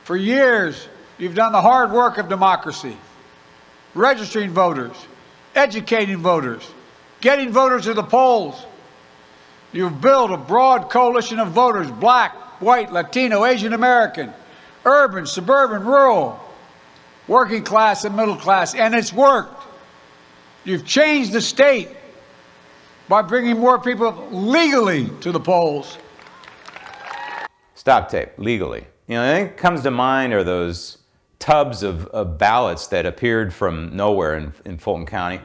for 0.04 0.16
years, 0.16 0.86
you've 1.18 1.34
done 1.34 1.50
the 1.50 1.60
hard 1.60 1.90
work 1.90 2.16
of 2.16 2.28
democracy 2.28 2.96
registering 3.92 4.50
voters, 4.52 4.94
educating 5.56 6.18
voters, 6.18 6.62
getting 7.20 7.50
voters 7.50 7.86
to 7.86 7.92
the 7.92 8.04
polls. 8.04 8.64
You've 9.72 10.00
built 10.00 10.30
a 10.30 10.36
broad 10.36 10.90
coalition 10.90 11.40
of 11.40 11.48
voters 11.48 11.90
black, 11.90 12.32
white, 12.60 12.92
Latino, 12.92 13.44
Asian 13.44 13.72
American, 13.72 14.32
urban, 14.84 15.26
suburban, 15.26 15.84
rural 15.84 16.38
working 17.26 17.64
class 17.64 18.04
and 18.04 18.14
middle 18.14 18.36
class, 18.36 18.76
and 18.76 18.94
it's 18.94 19.12
worked. 19.12 19.60
You've 20.62 20.86
changed 20.86 21.32
the 21.32 21.40
state 21.40 21.88
by 23.08 23.22
bringing 23.22 23.58
more 23.58 23.80
people 23.80 24.28
legally 24.30 25.08
to 25.22 25.32
the 25.32 25.40
polls. 25.40 25.98
Stop 27.80 28.10
tape, 28.10 28.32
legally. 28.36 28.84
You 29.06 29.14
know, 29.14 29.24
I 29.24 29.36
think 29.36 29.56
comes 29.56 29.80
to 29.84 29.90
mind 29.90 30.34
are 30.34 30.44
those 30.44 30.98
tubs 31.38 31.82
of, 31.82 32.04
of 32.08 32.36
ballots 32.36 32.88
that 32.88 33.06
appeared 33.06 33.54
from 33.54 33.96
nowhere 33.96 34.36
in, 34.36 34.52
in 34.66 34.76
Fulton 34.76 35.06
County 35.06 35.40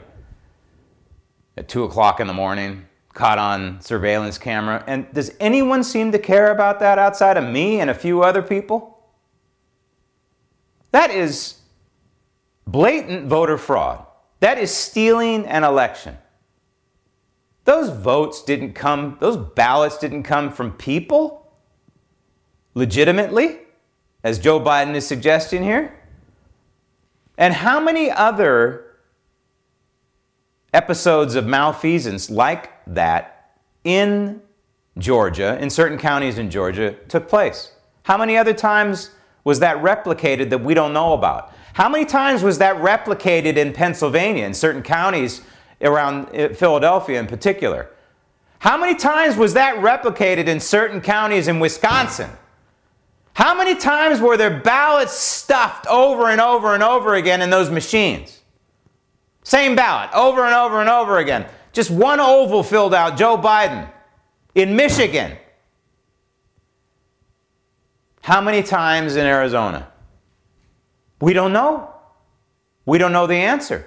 at 1.56 1.70
2 1.70 1.86
o'clock 1.86 2.20
in 2.20 2.28
the 2.28 2.34
morning, 2.34 2.88
caught 3.14 3.38
on 3.38 3.80
surveillance 3.80 4.38
camera. 4.38 4.84
And 4.86 5.08
does 5.14 5.34
anyone 5.40 5.82
seem 5.82 6.12
to 6.12 6.20
care 6.20 6.52
about 6.52 6.82
that 6.82 7.00
outside 7.00 7.38
of 7.38 7.46
me 7.50 7.80
and 7.80 7.90
a 7.90 7.94
few 7.94 8.22
other 8.22 8.42
people? 8.42 9.02
That 10.92 11.12
is 11.12 11.60
blatant 12.68 13.28
voter 13.28 13.58
fraud. 13.58 14.06
That 14.42 14.58
is 14.58 14.76
stealing 14.76 15.46
an 15.46 15.64
election. 15.64 16.18
Those 17.64 17.90
votes 17.92 18.44
didn't 18.44 18.74
come, 18.74 19.16
those 19.22 19.38
ballots 19.38 19.98
didn't 19.98 20.24
come 20.24 20.52
from 20.52 20.74
people 20.74 21.44
legitimately, 22.76 23.60
as 24.24 24.38
Joe 24.38 24.60
Biden 24.60 24.94
is 24.94 25.08
suggesting 25.08 25.64
here. 25.64 25.98
And 27.38 27.54
how 27.54 27.80
many 27.80 28.12
other 28.12 28.98
episodes 30.74 31.36
of 31.36 31.48
malfeasance 31.48 32.30
like 32.30 32.72
that 32.86 33.54
in 33.84 34.42
Georgia, 34.98 35.58
in 35.60 35.70
certain 35.70 35.98
counties 35.98 36.38
in 36.38 36.52
Georgia, 36.52 36.96
took 37.08 37.28
place? 37.28 37.72
How 38.04 38.18
many 38.18 38.38
other 38.38 38.54
times 38.54 39.12
was 39.44 39.60
that 39.60 39.78
replicated 39.78 40.50
that 40.50 40.62
we 40.62 40.74
don't 40.74 40.94
know 40.94 41.14
about? 41.14 41.54
How 41.74 41.90
many 41.90 42.06
times 42.06 42.44
was 42.44 42.58
that 42.60 42.76
replicated 42.78 43.58
in 43.58 43.74
Pennsylvania, 43.74 44.46
in 44.46 44.54
certain 44.54 44.82
counties 44.82 45.42
around 45.82 46.34
uh, 46.36 46.50
Philadelphia 46.50 47.20
in 47.20 47.28
particular? 47.28 47.90
How 48.60 48.78
many 48.78 48.96
times 48.96 49.36
was 49.36 49.54
that 49.54 49.76
replicated 49.78 50.48
in 50.48 50.60
certain 50.60 51.02
counties 51.02 51.48
in 51.48 51.60
Wisconsin? 51.60 52.30
How 53.36 53.54
many 53.54 53.76
times 53.76 54.22
were 54.22 54.38
their 54.38 54.62
ballots 54.62 55.12
stuffed 55.12 55.86
over 55.88 56.30
and 56.30 56.40
over 56.40 56.74
and 56.74 56.82
over 56.82 57.16
again 57.16 57.42
in 57.42 57.50
those 57.50 57.70
machines? 57.70 58.42
Same 59.44 59.76
ballot, 59.76 60.10
over 60.14 60.46
and 60.46 60.56
over 60.56 60.80
and 60.80 60.90
over 60.90 61.18
again. 61.18 61.46
Just 61.74 61.92
one 61.92 62.22
oval 62.22 62.64
filled 62.64 62.94
out, 62.94 63.18
Joe 63.18 63.38
Biden, 63.38 63.90
in 64.56 64.78
Michigan. 64.78 65.36
How 68.22 68.40
many 68.40 68.64
times 68.64 69.18
in 69.18 69.26
Arizona? 69.26 69.92
We 71.20 71.34
don't 71.34 71.52
know. 71.52 71.94
We 72.86 72.98
don't 72.98 73.12
know 73.12 73.28
the 73.28 73.36
answer. 73.36 73.86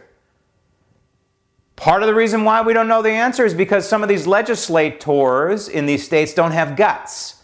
Part 1.74 2.02
of 2.02 2.06
the 2.06 2.14
reason 2.14 2.44
why 2.44 2.60
we 2.60 2.74
don't 2.74 2.86
know 2.86 3.00
the 3.00 3.12
answer 3.12 3.46
is 3.46 3.54
because 3.54 3.88
some 3.88 4.02
of 4.02 4.10
these 4.10 4.26
legislators 4.26 5.68
in 5.68 5.86
these 5.86 6.04
states 6.04 6.34
don't 6.34 6.52
have 6.52 6.76
guts 6.76 7.37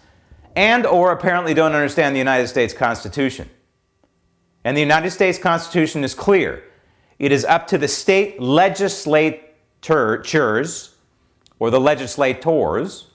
and 0.56 0.86
or 0.86 1.12
apparently 1.12 1.54
don't 1.54 1.74
understand 1.74 2.14
the 2.14 2.18
United 2.18 2.48
States 2.48 2.72
Constitution. 2.72 3.50
And 4.64 4.76
the 4.76 4.80
United 4.80 5.10
States 5.10 5.38
Constitution 5.38 6.04
is 6.04 6.14
clear. 6.14 6.62
It 7.18 7.32
is 7.32 7.44
up 7.44 7.66
to 7.68 7.78
the 7.78 7.88
state 7.88 8.40
legislatures 8.40 10.94
or 11.58 11.70
the 11.70 11.80
legislators 11.80 13.06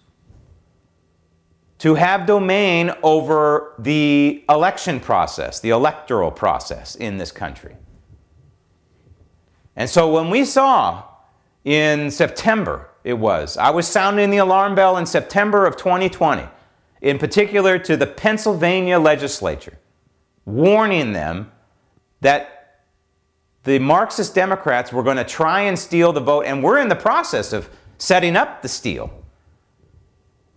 to 1.79 1.95
have 1.95 2.25
domain 2.25 2.91
over 3.03 3.73
the 3.79 4.43
election 4.49 4.99
process, 4.99 5.61
the 5.61 5.69
electoral 5.69 6.29
process 6.29 6.95
in 6.95 7.17
this 7.17 7.31
country. 7.31 7.75
And 9.75 9.89
so 9.89 10.11
when 10.11 10.29
we 10.29 10.43
saw 10.43 11.05
in 11.63 12.11
September, 12.11 12.89
it 13.03 13.13
was, 13.13 13.55
I 13.55 13.69
was 13.69 13.87
sounding 13.87 14.29
the 14.29 14.37
alarm 14.37 14.75
bell 14.75 14.97
in 14.97 15.05
September 15.05 15.65
of 15.65 15.77
2020, 15.77 16.43
in 17.01 17.17
particular 17.17 17.79
to 17.79 17.95
the 17.95 18.07
Pennsylvania 18.07 18.99
legislature, 18.99 19.77
warning 20.45 21.13
them 21.13 21.51
that 22.21 22.81
the 23.63 23.79
Marxist 23.79 24.35
Democrats 24.35 24.91
were 24.91 25.03
going 25.03 25.17
to 25.17 25.23
try 25.23 25.61
and 25.61 25.77
steal 25.77 26.11
the 26.13 26.19
vote, 26.19 26.45
and 26.45 26.63
we're 26.63 26.79
in 26.79 26.89
the 26.89 26.95
process 26.95 27.53
of 27.53 27.69
setting 27.97 28.35
up 28.35 28.61
the 28.61 28.67
steal 28.67 29.11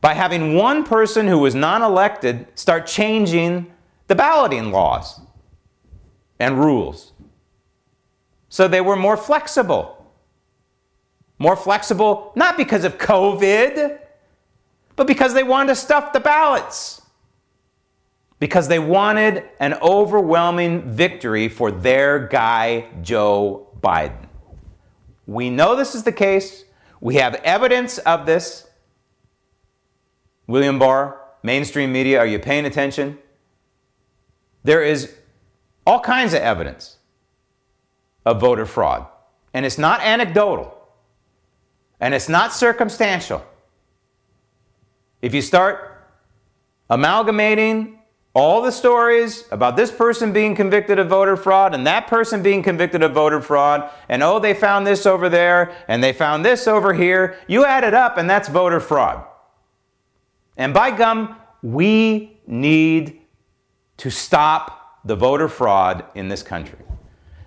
by 0.01 0.15
having 0.15 0.55
one 0.55 0.85
person 0.85 1.27
who 1.27 1.39
was 1.39 1.55
non 1.55 1.83
elected 1.83 2.47
start 2.55 2.87
changing 2.87 3.73
the 4.09 4.15
balloting 4.15 4.71
laws 4.71 5.21
and 6.39 6.59
rules. 6.59 7.13
So 8.49 8.69
they 8.69 8.81
were 8.81 8.97
more 8.97 9.17
flexible. 9.17 9.99
More 11.39 11.57
flexible, 11.57 12.33
not 12.37 12.57
because 12.57 12.85
of 12.85 12.99
COVID, 12.99 13.99
but 14.97 15.07
because 15.07 15.35
they 15.35 15.43
wanted 15.43 15.69
to 15.69 15.77
stuff 15.77 16.13
the 16.13 16.21
ballots. 16.21 17.03
Because 18.39 18.69
they 18.69 18.79
wanted 18.79 19.45
an 19.61 19.75
overwhelming 19.75 20.91
victory 20.91 21.49
for 21.49 21.71
their 21.71 22.27
guy, 22.27 22.89
Joe 23.03 23.69
Biden. 23.81 24.27
We 25.27 25.49
know 25.49 25.77
this 25.77 25.95
is 25.95 26.03
the 26.03 26.13
case. 26.13 26.65
We 27.01 27.17
have 27.17 27.35
evidence 27.37 27.99
of 27.99 28.27
this. 28.27 28.67
William 30.47 30.79
Barr, 30.79 31.21
mainstream 31.43 31.93
media, 31.93 32.19
are 32.19 32.27
you 32.27 32.39
paying 32.39 32.67
attention? 32.67 33.19
There 34.65 34.83
is 34.83 35.15
all 35.87 36.01
kinds 36.01 36.35
of 36.35 36.41
evidence 36.41 36.99
of 38.25 38.41
voter 38.41 38.67
fraud. 38.67 39.07
And 39.55 39.67
it's 39.67 39.79
not 39.79 40.01
anecdotal. 40.01 40.77
And 42.01 42.15
it's 42.15 42.29
not 42.29 42.53
circumstantial. 42.53 43.45
If 45.23 45.33
you 45.33 45.41
start 45.41 46.05
amalgamating 46.91 48.01
all 48.35 48.61
the 48.61 48.73
stories 48.73 49.45
about 49.53 49.77
this 49.77 49.93
person 49.93 50.33
being 50.33 50.57
convicted 50.57 50.99
of 50.99 51.09
voter 51.09 51.37
fraud 51.37 51.75
and 51.75 51.87
that 51.87 52.09
person 52.09 52.43
being 52.43 52.63
convicted 52.63 53.03
of 53.03 53.13
voter 53.13 53.41
fraud, 53.41 53.89
and 54.09 54.23
oh, 54.23 54.39
they 54.39 54.53
found 54.53 54.87
this 54.87 55.07
over 55.07 55.29
there 55.29 55.75
and 55.87 56.03
they 56.03 56.13
found 56.13 56.45
this 56.45 56.67
over 56.67 56.93
here, 56.93 57.39
you 57.47 57.65
add 57.65 57.85
it 57.85 57.95
up 57.95 58.19
and 58.19 58.29
that's 58.29 58.49
voter 58.49 58.81
fraud. 58.81 59.25
And 60.57 60.75
by 60.75 60.91
gum, 60.91 61.37
we 61.63 62.41
need 62.47 63.21
to 63.99 64.11
stop 64.11 65.01
the 65.05 65.15
voter 65.15 65.49
fraud 65.49 66.05
in 66.15 66.29
this 66.29 66.43
country. 66.43 66.79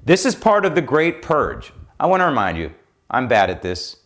This 0.06 0.26
is 0.26 0.36
part 0.36 0.66
of 0.66 0.76
the 0.76 0.82
Great 0.82 1.22
Purge. 1.22 1.74
I 2.00 2.06
want 2.06 2.22
to 2.22 2.26
remind 2.26 2.58
you, 2.58 2.74
I'm 3.10 3.28
bad 3.28 3.50
at 3.50 3.62
this. 3.62 3.98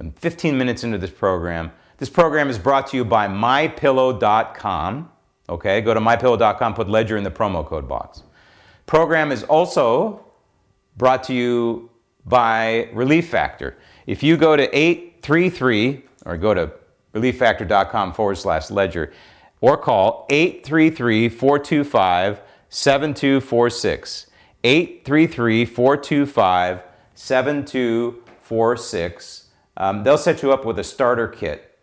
I'm 0.00 0.12
15 0.12 0.56
minutes 0.58 0.82
into 0.82 0.98
this 0.98 1.10
program. 1.10 1.72
This 1.98 2.10
program 2.10 2.50
is 2.50 2.58
brought 2.58 2.88
to 2.88 2.96
you 2.96 3.06
by 3.06 3.26
mypillow.com. 3.26 5.10
Okay, 5.48 5.80
go 5.80 5.94
to 5.94 6.00
mypillow.com, 6.00 6.74
put 6.74 6.90
ledger 6.90 7.16
in 7.16 7.24
the 7.24 7.30
promo 7.30 7.64
code 7.64 7.88
box. 7.88 8.22
Program 8.84 9.32
is 9.32 9.44
also 9.44 10.26
brought 10.98 11.24
to 11.24 11.32
you 11.32 11.88
by 12.26 12.90
Relief 12.92 13.30
Factor. 13.30 13.78
If 14.06 14.22
you 14.22 14.36
go 14.36 14.56
to 14.56 14.64
833 14.76 16.04
or 16.26 16.36
go 16.36 16.52
to 16.52 16.70
relieffactor.com 17.14 18.12
forward 18.12 18.36
slash 18.36 18.70
ledger 18.70 19.14
or 19.62 19.78
call 19.78 20.26
833 20.28 21.30
425 21.30 22.42
7246. 22.68 24.26
833 24.64 25.64
425 25.64 26.82
7246. 27.14 29.44
Um, 29.78 30.02
they'll 30.02 30.18
set 30.18 30.42
you 30.42 30.52
up 30.52 30.66
with 30.66 30.78
a 30.78 30.84
starter 30.84 31.28
kit 31.28 31.75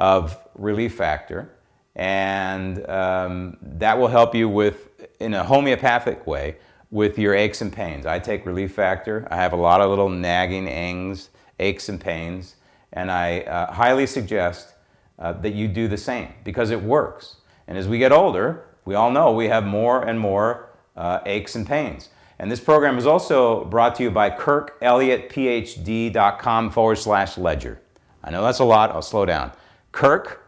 of 0.00 0.36
Relief 0.56 0.96
Factor, 0.96 1.48
and 1.94 2.84
um, 2.88 3.56
that 3.60 3.98
will 3.98 4.08
help 4.08 4.34
you 4.34 4.48
with, 4.48 4.88
in 5.20 5.34
a 5.34 5.44
homeopathic 5.44 6.26
way, 6.26 6.56
with 6.90 7.18
your 7.18 7.34
aches 7.34 7.60
and 7.60 7.70
pains. 7.72 8.06
I 8.06 8.18
take 8.18 8.44
Relief 8.44 8.72
Factor. 8.72 9.28
I 9.30 9.36
have 9.36 9.52
a 9.52 9.56
lot 9.56 9.80
of 9.80 9.88
little 9.90 10.08
nagging 10.08 10.66
angs, 10.66 11.28
aches 11.60 11.88
and 11.88 12.00
pains, 12.00 12.56
and 12.92 13.08
I 13.10 13.40
uh, 13.42 13.72
highly 13.72 14.06
suggest 14.06 14.74
uh, 15.18 15.32
that 15.34 15.54
you 15.54 15.68
do 15.68 15.86
the 15.86 15.96
same 15.96 16.32
because 16.42 16.70
it 16.70 16.82
works. 16.82 17.36
And 17.68 17.78
as 17.78 17.86
we 17.86 17.98
get 17.98 18.10
older, 18.10 18.64
we 18.84 18.96
all 18.96 19.12
know 19.12 19.32
we 19.32 19.46
have 19.48 19.64
more 19.64 20.02
and 20.02 20.18
more 20.18 20.70
uh, 20.96 21.20
aches 21.26 21.54
and 21.54 21.64
pains. 21.66 22.08
And 22.38 22.50
this 22.50 22.58
program 22.58 22.98
is 22.98 23.06
also 23.06 23.66
brought 23.66 23.94
to 23.96 24.02
you 24.02 24.10
by 24.10 24.30
KirkElliottPhD.com 24.30 26.70
forward 26.70 26.96
slash 26.96 27.36
ledger. 27.36 27.82
I 28.24 28.30
know 28.30 28.42
that's 28.42 28.60
a 28.60 28.64
lot, 28.64 28.90
I'll 28.90 29.02
slow 29.02 29.26
down. 29.26 29.52
Kirk 29.92 30.40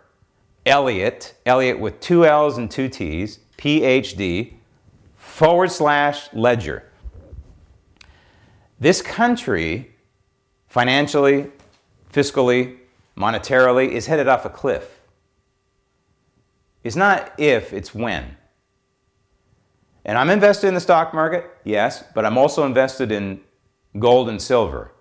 Elliott, 0.65 1.35
Elliott 1.45 1.79
with 1.81 2.01
two 2.01 2.25
L's 2.25 2.59
and 2.59 2.71
two 2.71 2.89
T's, 2.89 3.41
PhD, 3.59 4.55
forward 5.17 5.71
slash 5.71 6.33
ledger. 6.33 6.85
This 8.79 9.03
country, 9.03 9.93
financially, 10.69 11.51
fiscally, 12.13 12.79
monetarily, 13.17 13.91
is 13.91 14.07
headed 14.07 14.29
off 14.29 14.45
a 14.45 14.51
cliff. 14.51 15.01
It's 16.85 16.97
not 16.97 17.33
if, 17.39 17.73
it's 17.73 17.95
when. 17.95 18.37
And 20.05 20.19
I'm 20.19 20.31
invested 20.31 20.67
in 20.67 20.75
the 20.75 20.81
stock 20.81 21.15
market, 21.15 21.49
yes, 21.65 22.03
but 22.15 22.25
I'm 22.25 22.37
also 22.37 22.65
invested 22.67 23.13
in 23.13 23.41
gold 23.99 24.29
and 24.29 24.43
silver. 24.43 24.93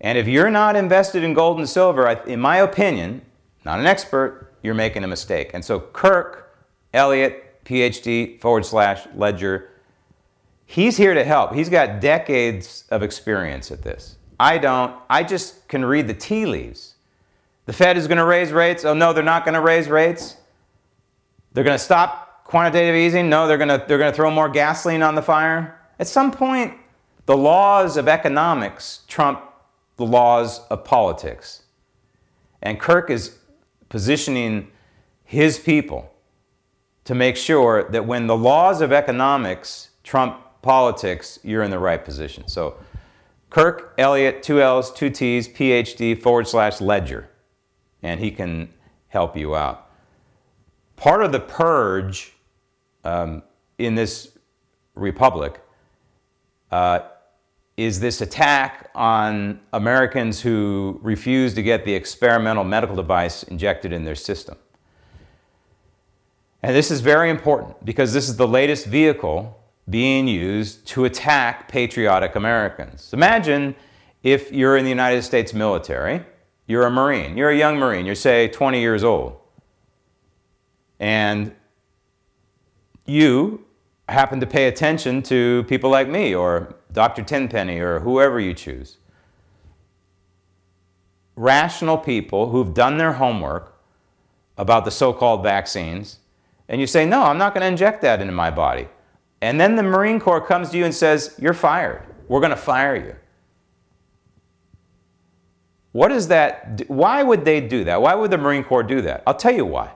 And 0.00 0.16
if 0.16 0.28
you're 0.28 0.50
not 0.50 0.76
invested 0.76 1.24
in 1.24 1.34
gold 1.34 1.58
and 1.58 1.68
silver, 1.68 2.08
in 2.08 2.38
my 2.38 2.58
opinion, 2.58 3.22
not 3.68 3.80
an 3.80 3.86
expert, 3.86 4.54
you're 4.62 4.72
making 4.72 5.04
a 5.04 5.06
mistake. 5.06 5.50
And 5.52 5.62
so 5.62 5.78
Kirk 5.78 6.56
Elliott, 6.94 7.62
PhD 7.66 8.40
forward 8.40 8.64
slash 8.64 9.06
ledger, 9.14 9.68
he's 10.64 10.96
here 10.96 11.12
to 11.12 11.22
help. 11.22 11.52
He's 11.52 11.68
got 11.68 12.00
decades 12.00 12.84
of 12.90 13.02
experience 13.02 13.70
at 13.70 13.82
this. 13.82 14.16
I 14.40 14.56
don't. 14.56 14.96
I 15.10 15.22
just 15.22 15.68
can 15.68 15.84
read 15.84 16.08
the 16.08 16.14
tea 16.14 16.46
leaves. 16.46 16.94
The 17.66 17.74
Fed 17.74 17.98
is 17.98 18.06
going 18.08 18.16
to 18.16 18.24
raise 18.24 18.52
rates. 18.52 18.86
Oh, 18.86 18.94
no, 18.94 19.12
they're 19.12 19.22
not 19.22 19.44
going 19.44 19.52
to 19.52 19.60
raise 19.60 19.86
rates. 19.88 20.38
They're 21.52 21.64
going 21.64 21.76
to 21.76 21.84
stop 21.84 22.44
quantitative 22.44 22.94
easing? 22.94 23.28
No, 23.28 23.46
they're 23.46 23.58
going 23.58 23.68
to 23.68 23.84
they're 23.86 23.98
going 23.98 24.10
to 24.10 24.16
throw 24.16 24.30
more 24.30 24.48
gasoline 24.48 25.02
on 25.02 25.14
the 25.14 25.20
fire. 25.20 25.78
At 25.98 26.06
some 26.06 26.30
point, 26.30 26.72
the 27.26 27.36
laws 27.36 27.98
of 27.98 28.08
economics 28.08 29.02
trump 29.08 29.42
the 29.98 30.06
laws 30.06 30.66
of 30.68 30.84
politics. 30.84 31.64
And 32.62 32.80
Kirk 32.80 33.10
is 33.10 33.36
positioning 33.88 34.70
his 35.24 35.58
people 35.58 36.12
to 37.04 37.14
make 37.14 37.36
sure 37.36 37.88
that 37.90 38.06
when 38.06 38.26
the 38.26 38.36
laws 38.36 38.80
of 38.80 38.92
economics 38.92 39.90
trump 40.02 40.40
politics, 40.62 41.38
you're 41.42 41.62
in 41.62 41.70
the 41.70 41.78
right 41.78 42.04
position. 42.04 42.46
So, 42.48 42.76
Kirk 43.50 43.94
Elliott, 43.96 44.42
two 44.42 44.60
L's, 44.60 44.92
two 44.92 45.08
T's, 45.08 45.48
PhD 45.48 46.20
forward 46.20 46.46
slash 46.46 46.80
ledger, 46.80 47.30
and 48.02 48.20
he 48.20 48.30
can 48.30 48.68
help 49.08 49.36
you 49.36 49.56
out. 49.56 49.90
Part 50.96 51.22
of 51.22 51.32
the 51.32 51.40
purge 51.40 52.34
um, 53.04 53.42
in 53.78 53.94
this 53.94 54.36
republic 54.94 55.60
uh, 56.70 57.00
is 57.78 58.00
this 58.00 58.20
attack 58.20 58.90
on 58.96 59.60
Americans 59.72 60.40
who 60.40 60.98
refuse 61.00 61.54
to 61.54 61.62
get 61.62 61.84
the 61.84 61.94
experimental 61.94 62.64
medical 62.64 62.96
device 62.96 63.44
injected 63.44 63.92
in 63.92 64.04
their 64.04 64.16
system. 64.16 64.58
And 66.60 66.74
this 66.74 66.90
is 66.90 67.00
very 67.00 67.30
important 67.30 67.84
because 67.84 68.12
this 68.12 68.28
is 68.28 68.36
the 68.36 68.48
latest 68.48 68.86
vehicle 68.86 69.56
being 69.88 70.26
used 70.26 70.88
to 70.88 71.04
attack 71.04 71.68
patriotic 71.68 72.34
Americans. 72.34 73.12
Imagine 73.12 73.76
if 74.24 74.50
you're 74.50 74.76
in 74.76 74.82
the 74.82 74.90
United 74.90 75.22
States 75.22 75.54
military, 75.54 76.26
you're 76.66 76.84
a 76.84 76.90
Marine, 76.90 77.36
you're 77.36 77.50
a 77.50 77.56
young 77.56 77.76
Marine, 77.76 78.04
you're, 78.04 78.16
say, 78.16 78.48
20 78.48 78.80
years 78.80 79.04
old, 79.04 79.36
and 80.98 81.54
you 83.06 83.64
happen 84.08 84.40
to 84.40 84.46
pay 84.48 84.66
attention 84.66 85.22
to 85.22 85.62
people 85.68 85.90
like 85.90 86.08
me 86.08 86.34
or 86.34 86.74
Dr. 86.92 87.22
Tenpenny 87.22 87.78
or 87.78 88.00
whoever 88.00 88.40
you 88.40 88.54
choose. 88.54 88.98
Rational 91.36 91.98
people 91.98 92.50
who've 92.50 92.74
done 92.74 92.98
their 92.98 93.12
homework 93.12 93.78
about 94.56 94.84
the 94.84 94.90
so 94.90 95.12
called 95.12 95.42
vaccines, 95.42 96.18
and 96.68 96.80
you 96.80 96.86
say, 96.86 97.06
No, 97.06 97.22
I'm 97.22 97.38
not 97.38 97.54
going 97.54 97.62
to 97.62 97.68
inject 97.68 98.02
that 98.02 98.20
into 98.20 98.32
my 98.32 98.50
body. 98.50 98.88
And 99.40 99.60
then 99.60 99.76
the 99.76 99.82
Marine 99.82 100.18
Corps 100.18 100.44
comes 100.44 100.70
to 100.70 100.78
you 100.78 100.84
and 100.84 100.94
says, 100.94 101.36
You're 101.38 101.54
fired. 101.54 102.02
We're 102.26 102.40
going 102.40 102.50
to 102.50 102.56
fire 102.56 102.96
you. 102.96 103.14
What 105.92 106.12
is 106.12 106.28
that? 106.28 106.82
Why 106.88 107.22
would 107.22 107.44
they 107.44 107.60
do 107.60 107.84
that? 107.84 108.02
Why 108.02 108.14
would 108.14 108.30
the 108.30 108.38
Marine 108.38 108.64
Corps 108.64 108.82
do 108.82 109.00
that? 109.02 109.22
I'll 109.26 109.34
tell 109.34 109.54
you 109.54 109.64
why. 109.64 109.92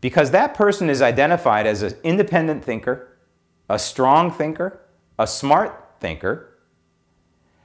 Because 0.00 0.30
that 0.30 0.54
person 0.54 0.88
is 0.88 1.02
identified 1.02 1.66
as 1.66 1.82
an 1.82 1.94
independent 2.04 2.64
thinker, 2.64 3.16
a 3.68 3.78
strong 3.78 4.30
thinker, 4.30 4.80
a 5.18 5.26
smart 5.26 5.87
thinker, 6.00 6.58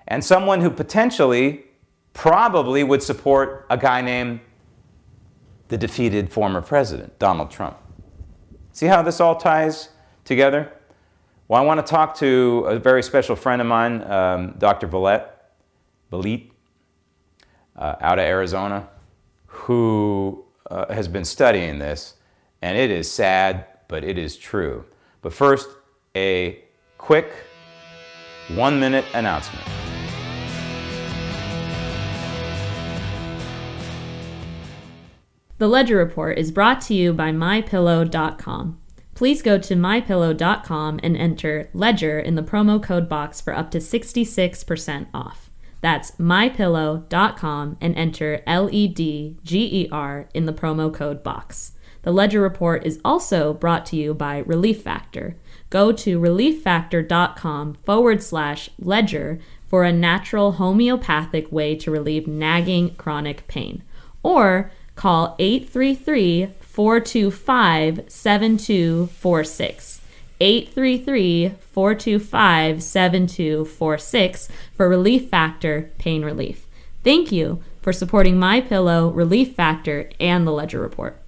and 0.07 0.23
someone 0.23 0.61
who 0.61 0.69
potentially, 0.69 1.65
probably 2.13 2.83
would 2.83 3.01
support 3.01 3.65
a 3.69 3.77
guy 3.77 4.01
named 4.01 4.39
the 5.67 5.77
defeated 5.77 6.31
former 6.31 6.61
president, 6.61 7.17
Donald 7.19 7.49
Trump. 7.49 7.77
See 8.71 8.85
how 8.85 9.01
this 9.01 9.19
all 9.19 9.35
ties 9.35 9.89
together? 10.23 10.71
Well, 11.47 11.61
I 11.61 11.65
want 11.65 11.85
to 11.85 11.89
talk 11.89 12.15
to 12.17 12.65
a 12.67 12.79
very 12.79 13.03
special 13.03 13.35
friend 13.35 13.61
of 13.61 13.67
mine, 13.67 14.01
um, 14.03 14.55
Dr. 14.57 14.87
Valette, 14.87 15.51
Valit, 16.11 16.51
uh, 17.75 17.95
out 18.01 18.19
of 18.19 18.25
Arizona, 18.25 18.87
who 19.47 20.45
uh, 20.69 20.93
has 20.93 21.07
been 21.07 21.25
studying 21.25 21.79
this, 21.79 22.15
and 22.61 22.77
it 22.77 22.91
is 22.91 23.11
sad, 23.11 23.65
but 23.87 24.03
it 24.03 24.17
is 24.17 24.37
true. 24.37 24.85
But 25.21 25.33
first, 25.33 25.69
a 26.15 26.63
quick 26.97 27.31
one 28.49 28.79
minute 28.79 29.05
announcement. 29.13 29.65
The 35.59 35.67
Ledger 35.67 35.97
Report 35.97 36.37
is 36.37 36.51
brought 36.51 36.81
to 36.81 36.93
you 36.93 37.13
by 37.13 37.31
MyPillow.com. 37.31 38.79
Please 39.15 39.41
go 39.41 39.57
to 39.59 39.75
MyPillow.com 39.75 40.99
and 41.03 41.15
enter 41.15 41.69
Ledger 41.73 42.19
in 42.19 42.35
the 42.35 42.43
promo 42.43 42.81
code 42.81 43.07
box 43.07 43.39
for 43.39 43.55
up 43.55 43.71
to 43.71 43.77
66% 43.77 45.07
off. 45.13 45.49
That's 45.81 46.11
MyPillow.com 46.11 47.77
and 47.79 47.95
enter 47.95 48.41
L 48.47 48.69
E 48.71 48.87
D 48.87 49.37
G 49.43 49.83
E 49.83 49.89
R 49.91 50.27
in 50.33 50.45
the 50.45 50.53
promo 50.53 50.93
code 50.93 51.23
box. 51.23 51.73
The 52.01 52.11
Ledger 52.11 52.41
Report 52.41 52.85
is 52.85 52.99
also 53.05 53.53
brought 53.53 53.85
to 53.87 53.95
you 53.95 54.13
by 54.13 54.39
Relief 54.39 54.81
Factor 54.81 55.37
go 55.73 55.91
to 55.91 56.19
relieffactor.com 56.19 57.73
forward 57.73 58.21
slash 58.21 58.69
ledger 58.77 59.39
for 59.65 59.83
a 59.83 59.91
natural 59.91 60.51
homeopathic 60.53 61.51
way 61.51 61.75
to 61.75 61.89
relieve 61.89 62.27
nagging 62.27 62.93
chronic 62.93 63.47
pain. 63.47 63.81
Or 64.21 64.71
call 64.95 65.35
833 65.39 66.49
425 66.59 68.01
7246. 68.07 70.01
833 70.39 71.49
425 71.71 72.83
7246 72.83 74.49
for 74.75 74.87
Relief 74.87 75.27
Factor 75.27 75.89
Pain 75.97 76.23
Relief. 76.23 76.67
Thank 77.03 77.31
you 77.31 77.63
for 77.81 77.91
supporting 77.91 78.37
My 78.37 78.61
Pillow, 78.61 79.09
Relief 79.09 79.55
Factor, 79.55 80.11
and 80.19 80.45
the 80.45 80.51
Ledger 80.51 80.79
Report. 80.79 81.22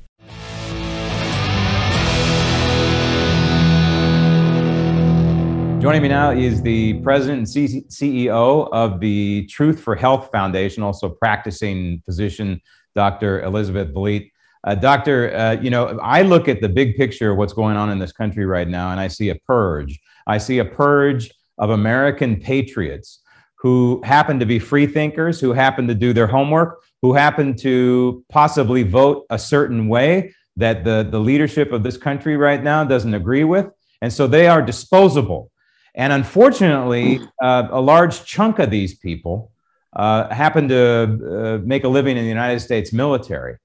Joining 5.86 6.02
me 6.02 6.08
now 6.08 6.32
is 6.32 6.64
the 6.64 6.96
president 7.02 7.38
and 7.56 7.70
CEO 7.92 8.70
of 8.72 9.00
the 9.00 9.46
Truth 9.46 9.82
for 9.82 9.96
Health 9.96 10.32
Foundation, 10.32 10.82
also 10.82 11.08
practicing 11.08 12.02
physician, 12.04 12.60
Dr. 12.96 13.44
Elizabeth 13.44 13.94
Valit. 13.94 14.32
Uh, 14.64 14.74
doctor, 14.74 15.32
uh, 15.36 15.52
you 15.62 15.70
know, 15.70 16.00
I 16.02 16.24
look 16.24 16.48
at 16.48 16.60
the 16.60 16.70
big 16.70 16.96
picture 16.96 17.30
of 17.30 17.38
what's 17.38 17.54
going 17.54 17.78
on 17.78 17.92
in 17.92 18.00
this 18.00 18.12
country 18.12 18.48
right 18.48 18.68
now, 18.68 18.90
and 18.90 19.00
I 19.00 19.08
see 19.08 19.30
a 19.30 19.36
purge. 19.36 20.00
I 20.26 20.40
see 20.40 20.58
a 20.58 20.66
purge 20.66 21.32
of 21.60 21.70
American 21.70 22.38
patriots 22.42 23.20
who 23.60 24.02
happen 24.04 24.40
to 24.40 24.46
be 24.48 24.58
free 24.58 24.88
thinkers, 24.88 25.40
who 25.40 25.54
happen 25.54 25.88
to 25.88 25.94
do 25.94 26.14
their 26.14 26.26
homework, 26.26 26.82
who 27.04 27.14
happen 27.14 27.56
to 27.58 28.26
possibly 28.30 28.82
vote 28.82 29.28
a 29.30 29.38
certain 29.38 29.88
way 29.88 30.34
that 30.58 30.84
the, 30.84 31.08
the 31.08 31.20
leadership 31.20 31.72
of 31.72 31.84
this 31.84 31.96
country 31.96 32.38
right 32.38 32.64
now 32.64 32.84
doesn't 32.84 33.14
agree 33.14 33.44
with. 33.44 33.68
And 34.02 34.12
so 34.12 34.26
they 34.26 34.48
are 34.48 34.64
disposable. 34.64 35.52
And 35.96 36.12
unfortunately, 36.14 37.22
uh, 37.42 37.68
a 37.72 37.82
large 37.82 38.26
chunk 38.26 38.60
of 38.60 38.70
these 38.70 38.94
people 38.94 39.52
uh, 39.96 40.34
happen 40.34 40.68
to 40.68 40.80
uh, 40.82 41.66
make 41.66 41.86
a 41.86 41.88
living 41.88 42.18
in 42.18 42.24
the 42.24 42.30
United 42.30 42.60
States 42.60 42.92
military. 42.92 43.58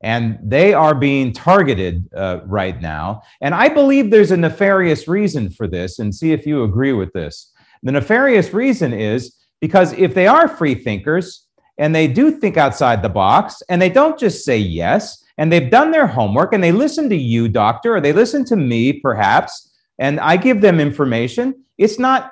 And 0.00 0.38
they 0.42 0.74
are 0.74 0.94
being 0.94 1.32
targeted 1.32 2.08
uh, 2.14 2.40
right 2.44 2.80
now. 2.80 3.22
And 3.40 3.54
I 3.54 3.68
believe 3.68 4.10
there's 4.10 4.30
a 4.30 4.36
nefarious 4.36 5.06
reason 5.06 5.50
for 5.50 5.68
this, 5.68 5.98
and 5.98 6.14
see 6.14 6.32
if 6.32 6.46
you 6.46 6.64
agree 6.64 6.92
with 6.92 7.12
this. 7.12 7.52
The 7.82 7.92
nefarious 7.92 8.52
reason 8.52 8.92
is 8.92 9.36
because 9.60 9.92
if 9.92 10.14
they 10.14 10.26
are 10.26 10.48
free 10.48 10.74
thinkers 10.74 11.46
and 11.78 11.94
they 11.94 12.06
do 12.06 12.30
think 12.30 12.56
outside 12.56 13.02
the 13.02 13.08
box 13.08 13.62
and 13.68 13.80
they 13.80 13.88
don't 13.88 14.18
just 14.18 14.44
say 14.44 14.58
yes, 14.58 15.24
and 15.38 15.50
they've 15.50 15.70
done 15.70 15.90
their 15.90 16.06
homework 16.06 16.52
and 16.52 16.62
they 16.62 16.72
listen 16.72 17.08
to 17.08 17.16
you, 17.16 17.48
doctor, 17.48 17.96
or 17.96 18.00
they 18.00 18.12
listen 18.12 18.44
to 18.44 18.56
me, 18.56 18.92
perhaps, 18.92 19.72
and 19.98 20.20
I 20.20 20.36
give 20.36 20.60
them 20.60 20.78
information, 20.78 21.64
it's 21.82 21.98
not 21.98 22.30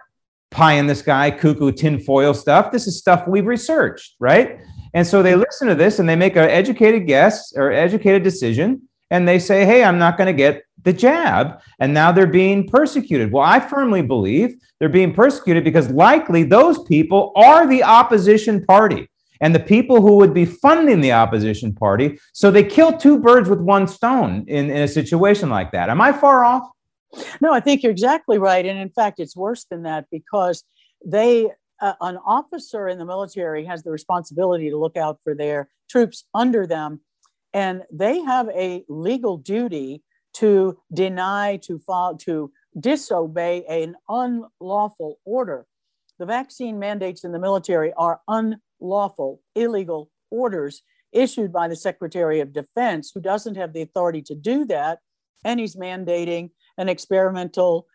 pie 0.51 0.75
in 0.75 0.87
the 0.87 0.95
sky, 0.95 1.31
cuckoo, 1.31 1.73
tinfoil 1.73 2.35
stuff. 2.35 2.73
This 2.73 2.87
is 2.87 2.99
stuff 2.99 3.27
we've 3.27 3.47
researched, 3.47 4.17
right? 4.19 4.61
And 4.95 5.07
so 5.07 5.23
they 5.23 5.37
listen 5.37 5.69
to 5.69 5.75
this 5.75 5.99
and 5.99 6.09
they 6.09 6.17
make 6.17 6.37
an 6.37 6.51
educated 6.51 7.07
guess 7.07 7.53
or 7.57 7.71
educated 7.71 8.23
decision 8.23 8.89
and 9.11 9.27
they 9.27 9.39
say, 9.39 9.65
hey, 9.65 9.85
I'm 9.85 9.99
not 9.99 10.17
going 10.17 10.27
to 10.27 10.33
get 10.33 10.65
the 10.83 10.93
jab. 10.93 11.61
And 11.79 11.93
now 11.93 12.11
they're 12.11 12.27
being 12.27 12.67
persecuted. 12.67 13.33
Well, 13.33 13.45
I 13.45 13.61
firmly 13.61 14.03
believe 14.03 14.55
they're 14.79 14.89
being 14.89 15.13
persecuted 15.13 15.65
because 15.65 15.91
likely 15.91 16.43
those 16.43 16.83
people 16.85 17.33
are 17.37 17.67
the 17.67 17.83
opposition 17.83 18.65
party 18.65 19.09
and 19.41 19.55
the 19.55 19.61
people 19.61 20.01
who 20.01 20.17
would 20.17 20.35
be 20.35 20.45
funding 20.45 21.01
the 21.01 21.13
opposition 21.13 21.75
party. 21.75 22.19
So 22.33 22.51
they 22.51 22.65
kill 22.65 22.97
two 22.97 23.19
birds 23.19 23.49
with 23.49 23.61
one 23.61 23.87
stone 23.87 24.45
in, 24.49 24.71
in 24.71 24.83
a 24.83 24.89
situation 24.89 25.51
like 25.51 25.73
that. 25.73 25.89
Am 25.89 26.01
I 26.01 26.13
far 26.13 26.45
off? 26.45 26.69
No, 27.40 27.53
I 27.53 27.61
think 27.61 27.83
you're 27.83 27.92
exactly 27.92 28.38
right. 28.38 28.64
And 28.64 28.79
in 28.79 28.90
fact, 28.90 29.20
it's 29.20 29.37
worse 29.37 29.64
than 29.64 29.83
that 29.83 30.07
because 30.11 30.64
they, 31.05 31.51
uh, 31.81 31.94
an 32.01 32.18
officer 32.25 32.88
in 32.88 32.99
the 32.99 33.05
military 33.05 33.64
has 33.64 33.83
the 33.83 33.90
responsibility 33.90 34.70
to 34.70 34.79
look 34.79 34.96
out 34.96 35.18
for 35.25 35.35
their 35.35 35.68
troops 35.88 36.25
under 36.35 36.66
them. 36.66 37.01
And 37.53 37.83
they 37.92 38.20
have 38.20 38.49
a 38.51 38.85
legal 38.88 39.37
duty 39.38 40.03
to 40.35 40.79
deny, 40.92 41.59
to 41.64 41.79
follow, 41.81 42.16
to 42.18 42.53
disobey 42.79 43.64
an 43.68 43.96
unlawful 44.09 45.18
order. 45.25 45.66
The 46.18 46.27
vaccine 46.27 46.79
mandates 46.79 47.25
in 47.25 47.33
the 47.33 47.38
military 47.38 47.92
are 47.94 48.20
unlawful, 48.29 49.40
illegal 49.57 50.11
orders 50.31 50.83
issued 51.12 51.53
by 51.53 51.66
the 51.66 51.75
Secretary 51.75 52.38
of 52.38 52.53
Defense, 52.53 53.11
who 53.12 53.20
doesn't 53.20 53.57
have 53.57 53.73
the 53.73 53.83
authority 53.83 54.23
to 54.23 54.35
do 54.35 54.64
that. 54.66 55.01
And 55.44 55.59
he's 55.59 55.75
mandating 55.75 56.51
an 56.81 56.88
experimental 56.88 57.87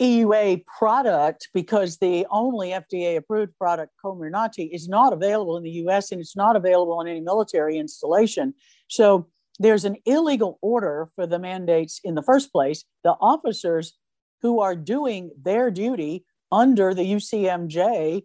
EUA 0.00 0.64
product 0.64 1.48
because 1.52 1.98
the 1.98 2.24
only 2.30 2.68
FDA 2.70 3.16
approved 3.16 3.54
product, 3.58 3.92
Comirnaty, 4.02 4.70
is 4.72 4.88
not 4.88 5.12
available 5.12 5.58
in 5.58 5.64
the 5.64 5.82
US 5.82 6.12
and 6.12 6.20
it's 6.20 6.36
not 6.36 6.56
available 6.56 7.00
in 7.00 7.08
any 7.08 7.20
military 7.20 7.76
installation. 7.76 8.54
So 8.88 9.28
there's 9.58 9.84
an 9.84 9.96
illegal 10.06 10.58
order 10.62 11.08
for 11.14 11.26
the 11.26 11.38
mandates 11.38 12.00
in 12.02 12.14
the 12.14 12.22
first 12.22 12.50
place. 12.52 12.84
The 13.04 13.16
officers 13.20 13.98
who 14.40 14.60
are 14.60 14.76
doing 14.76 15.32
their 15.42 15.70
duty 15.70 16.24
under 16.50 16.94
the 16.94 17.02
UCMJ 17.02 18.22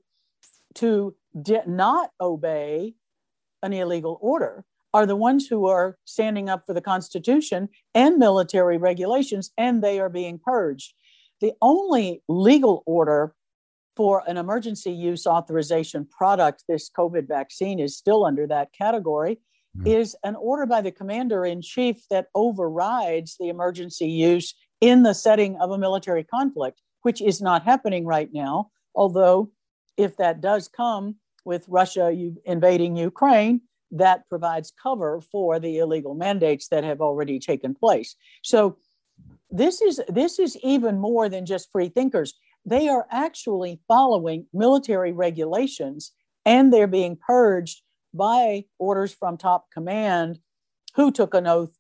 to 0.76 1.15
not 1.67 2.12
obey 2.21 2.93
an 3.63 3.74
illegal 3.74 4.17
order 4.21 4.63
are 4.95 5.05
the 5.05 5.15
ones 5.17 5.45
who 5.45 5.67
are 5.67 5.97
standing 6.05 6.47
up 6.47 6.65
for 6.65 6.73
the 6.73 6.79
Constitution 6.79 7.67
and 7.93 8.17
military 8.17 8.77
regulations, 8.77 9.51
and 9.58 9.84
they 9.84 9.99
are 9.99 10.08
being 10.08 10.39
purged. 10.39 10.93
The 11.41 11.51
only 11.62 12.23
legal 12.29 12.81
order 12.86 13.36
for 13.97 14.23
an 14.25 14.38
emergency 14.38 14.93
use 14.93 15.27
authorization 15.27 16.05
product, 16.05 16.63
this 16.69 16.89
COVID 16.89 17.27
vaccine 17.27 17.77
is 17.77 17.97
still 17.97 18.23
under 18.23 18.47
that 18.47 18.71
category, 18.71 19.41
mm-hmm. 19.77 19.86
is 19.86 20.15
an 20.23 20.38
order 20.38 20.65
by 20.65 20.79
the 20.79 20.93
commander 20.93 21.45
in 21.45 21.62
chief 21.62 21.97
that 22.10 22.27
overrides 22.34 23.36
the 23.38 23.49
emergency 23.49 24.08
use 24.08 24.55
in 24.79 25.03
the 25.03 25.13
setting 25.13 25.58
of 25.58 25.71
a 25.71 25.77
military 25.77 26.23
conflict, 26.23 26.81
which 27.01 27.21
is 27.21 27.41
not 27.41 27.65
happening 27.65 28.05
right 28.05 28.29
now. 28.31 28.69
Although, 28.95 29.51
if 29.97 30.15
that 30.15 30.39
does 30.39 30.69
come 30.69 31.15
with 31.43 31.67
Russia 31.67 32.15
invading 32.45 32.95
Ukraine, 32.95 33.60
that 33.91 34.28
provides 34.30 34.74
cover 34.82 35.21
for 35.21 35.60
the 35.60 35.78
illegal 35.78 36.15
mandates 36.15 36.67
that 36.69 36.84
have 36.84 37.02
already 37.02 37.39
taken 37.39 37.74
place. 37.74 38.15
So 38.43 38.78
this 39.50 39.82
is 39.82 40.02
this 40.08 40.39
is 40.39 40.58
even 40.63 41.00
more 41.00 41.30
than 41.30 41.45
just 41.45 41.71
free 41.71 41.89
thinkers. 41.89 42.34
They 42.65 42.89
are 42.89 43.08
actually 43.12 43.80
following 43.88 44.48
military 44.54 45.12
regulations 45.12 46.12
and 46.45 46.74
they're 46.74 46.88
being 46.88 47.15
purged 47.15 47.82
by 48.13 48.65
orders 48.80 49.13
from 49.13 49.38
top 49.38 49.71
command 49.71 50.39
who 50.95 51.12
took 51.12 51.34
an 51.34 51.48
oath 51.48 51.78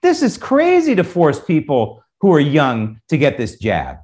this 0.03 0.22
is 0.22 0.37
crazy 0.38 0.94
to 0.94 1.03
force 1.05 1.42
people 1.42 2.05
who 2.20 2.31
are 2.33 2.40
young 2.40 3.01
to 3.09 3.16
get 3.16 3.38
this 3.38 3.59
jab. 3.59 3.96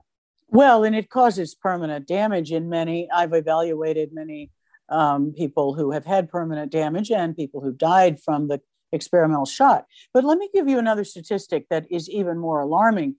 Well 0.49 0.85
and 0.85 0.97
it 0.97 1.11
causes 1.11 1.55
permanent 1.55 2.07
damage 2.07 2.53
in 2.53 2.69
many 2.69 3.09
i've 3.11 3.33
evaluated 3.33 4.13
many 4.13 4.51
um, 4.89 5.33
people 5.33 5.75
who 5.75 5.91
have 5.93 6.05
had 6.05 6.29
permanent 6.29 6.71
damage 6.71 7.11
and 7.11 7.37
people 7.37 7.61
who 7.61 7.73
died 7.73 8.21
from 8.21 8.47
the 8.49 8.61
experimental 8.95 9.47
shot. 9.47 9.87
But 10.15 10.25
let 10.25 10.39
me 10.39 10.49
give 10.55 10.69
you 10.69 10.79
another 10.79 11.05
statistic 11.05 11.67
that 11.69 11.87
is 11.91 12.09
even 12.09 12.39
more 12.39 12.61
alarming. 12.61 13.17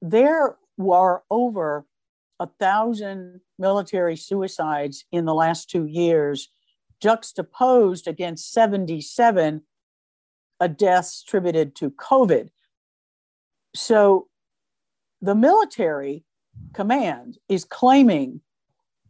There 0.00 0.56
were 0.78 1.22
over 1.30 1.84
a 2.40 2.46
thousand 2.58 3.40
military 3.58 4.16
suicides 4.16 5.04
in 5.12 5.24
the 5.24 5.34
last 5.34 5.68
two 5.68 5.84
years, 5.84 6.48
juxtaposed 7.02 8.06
against 8.06 8.52
77 8.52 9.62
deaths 10.76 11.22
attributed 11.26 11.76
to 11.76 11.90
COVID. 11.90 12.48
So 13.74 14.28
the 15.20 15.34
military 15.34 16.24
command 16.72 17.38
is 17.48 17.64
claiming 17.64 18.40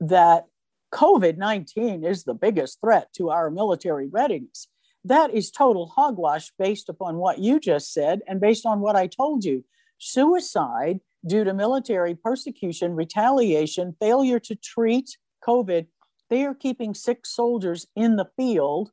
that 0.00 0.46
COVID 0.92 1.36
19 1.36 2.04
is 2.04 2.24
the 2.24 2.34
biggest 2.34 2.80
threat 2.80 3.12
to 3.14 3.30
our 3.30 3.50
military 3.50 4.08
readiness. 4.08 4.68
That 5.04 5.32
is 5.32 5.50
total 5.50 5.86
hogwash 5.86 6.50
based 6.58 6.88
upon 6.88 7.16
what 7.16 7.38
you 7.38 7.60
just 7.60 7.92
said 7.92 8.20
and 8.26 8.40
based 8.40 8.66
on 8.66 8.80
what 8.80 8.96
I 8.96 9.06
told 9.06 9.44
you. 9.44 9.64
Suicide 9.98 11.00
due 11.26 11.44
to 11.44 11.52
military 11.52 12.14
persecution, 12.14 12.94
retaliation, 12.94 13.94
failure 14.00 14.38
to 14.40 14.54
treat 14.54 15.16
COVID, 15.46 15.86
they 16.30 16.44
are 16.44 16.54
keeping 16.54 16.94
sick 16.94 17.24
soldiers 17.24 17.86
in 17.96 18.16
the 18.16 18.28
field, 18.36 18.90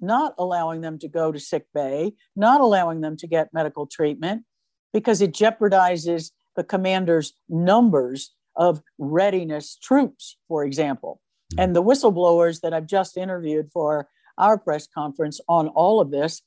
not 0.00 0.34
allowing 0.38 0.80
them 0.80 0.98
to 0.98 1.08
go 1.08 1.32
to 1.32 1.40
sick 1.40 1.66
bay, 1.74 2.12
not 2.36 2.60
allowing 2.60 3.00
them 3.00 3.16
to 3.16 3.26
get 3.26 3.52
medical 3.52 3.86
treatment, 3.86 4.44
because 4.92 5.20
it 5.20 5.32
jeopardizes 5.32 6.30
the 6.56 6.64
commander's 6.64 7.32
numbers 7.48 8.34
of 8.56 8.82
readiness 8.98 9.76
troops, 9.76 10.36
for 10.48 10.64
example. 10.64 11.20
Hmm. 11.54 11.60
And 11.60 11.76
the 11.76 11.82
whistleblowers 11.82 12.60
that 12.60 12.74
I've 12.74 12.86
just 12.86 13.16
interviewed 13.16 13.70
for 13.72 14.08
our 14.38 14.58
press 14.58 14.86
conference 14.86 15.40
on 15.48 15.68
all 15.68 16.00
of 16.00 16.10
this 16.10 16.42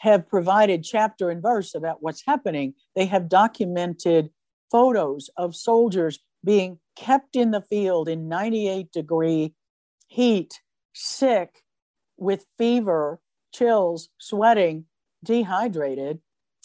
have 0.00 0.28
provided 0.28 0.82
chapter 0.82 1.30
and 1.30 1.42
verse 1.42 1.74
about 1.74 2.02
what's 2.02 2.24
happening. 2.26 2.74
They 2.96 3.06
have 3.06 3.28
documented 3.28 4.30
photos 4.70 5.30
of 5.36 5.56
soldiers 5.56 6.18
being 6.44 6.78
kept 6.96 7.36
in 7.36 7.50
the 7.50 7.60
field 7.60 8.08
in 8.08 8.28
98 8.28 8.92
degree 8.92 9.54
heat, 10.08 10.60
sick, 10.92 11.62
with 12.16 12.46
fever, 12.58 13.20
chills, 13.52 14.08
sweating, 14.18 14.84
dehydrated. 15.24 16.20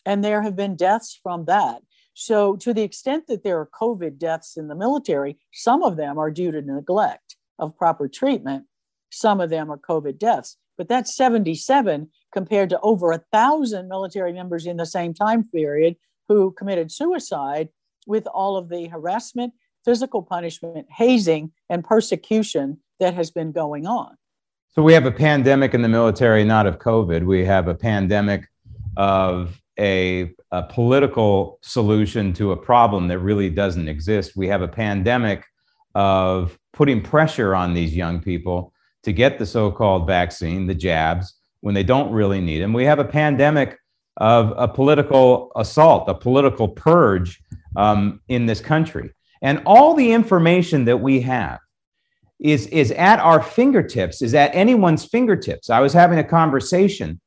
And 0.05 0.23
there 0.23 0.41
have 0.41 0.55
been 0.55 0.75
deaths 0.75 1.19
from 1.21 1.45
that. 1.45 1.81
So, 2.13 2.55
to 2.57 2.73
the 2.73 2.83
extent 2.83 3.27
that 3.27 3.43
there 3.43 3.59
are 3.59 3.69
COVID 3.79 4.17
deaths 4.17 4.55
in 4.55 4.67
the 4.67 4.75
military, 4.75 5.37
some 5.51 5.83
of 5.83 5.97
them 5.97 6.17
are 6.17 6.31
due 6.31 6.51
to 6.51 6.61
neglect 6.61 7.35
of 7.59 7.77
proper 7.77 8.07
treatment. 8.07 8.65
Some 9.11 9.41
of 9.41 9.49
them 9.49 9.71
are 9.71 9.77
COVID 9.77 10.17
deaths. 10.17 10.57
But 10.77 10.87
that's 10.87 11.15
77 11.15 12.09
compared 12.33 12.69
to 12.69 12.79
over 12.81 13.11
a 13.11 13.23
thousand 13.31 13.87
military 13.87 14.33
members 14.33 14.65
in 14.65 14.77
the 14.77 14.85
same 14.85 15.13
time 15.13 15.43
period 15.43 15.95
who 16.27 16.51
committed 16.51 16.91
suicide 16.91 17.69
with 18.05 18.27
all 18.27 18.57
of 18.57 18.69
the 18.69 18.87
harassment, 18.87 19.53
physical 19.83 20.21
punishment, 20.21 20.87
hazing, 20.89 21.51
and 21.69 21.83
persecution 21.83 22.77
that 22.99 23.13
has 23.13 23.31
been 23.31 23.51
going 23.51 23.85
on. 23.85 24.15
So 24.69 24.81
we 24.81 24.93
have 24.93 25.05
a 25.05 25.11
pandemic 25.11 25.73
in 25.73 25.81
the 25.81 25.89
military, 25.89 26.43
not 26.43 26.67
of 26.67 26.79
COVID. 26.79 27.25
We 27.25 27.45
have 27.45 27.67
a 27.67 27.75
pandemic 27.75 28.47
of 28.97 29.61
a, 29.79 30.33
a 30.51 30.63
political 30.63 31.59
solution 31.61 32.33
to 32.33 32.51
a 32.51 32.57
problem 32.57 33.07
that 33.07 33.19
really 33.19 33.49
doesn't 33.49 33.87
exist. 33.87 34.35
We 34.35 34.47
have 34.47 34.61
a 34.61 34.67
pandemic 34.67 35.45
of 35.93 36.57
putting 36.73 37.01
pressure 37.01 37.55
on 37.55 37.73
these 37.73 37.95
young 37.95 38.21
people 38.21 38.73
to 39.03 39.13
get 39.13 39.39
the 39.39 39.45
so 39.45 39.71
called 39.71 40.07
vaccine, 40.07 40.67
the 40.67 40.75
jabs, 40.75 41.35
when 41.61 41.73
they 41.73 41.83
don't 41.83 42.11
really 42.11 42.41
need 42.41 42.59
them. 42.59 42.73
We 42.73 42.85
have 42.85 42.99
a 42.99 43.05
pandemic 43.05 43.77
of 44.17 44.54
a 44.58 44.67
political 44.67 45.51
assault, 45.56 46.08
a 46.08 46.13
political 46.13 46.67
purge 46.67 47.41
um, 47.75 48.21
in 48.28 48.45
this 48.45 48.62
country. 48.62 49.12
And 49.41 49.62
all 49.65 49.93
the 49.93 50.12
information 50.12 50.86
that 50.86 50.97
we 50.97 51.21
have 51.21 51.60
is, 52.39 52.67
is 52.67 52.91
at 52.91 53.19
our 53.19 53.41
fingertips, 53.41 54.21
is 54.21 54.34
at 54.34 54.56
anyone's 54.56 55.06
fingertips. 55.06 55.69
I 55.69 55.80
was 55.80 55.93
having 55.93 56.19
a 56.19 56.23
conversation 56.23 57.19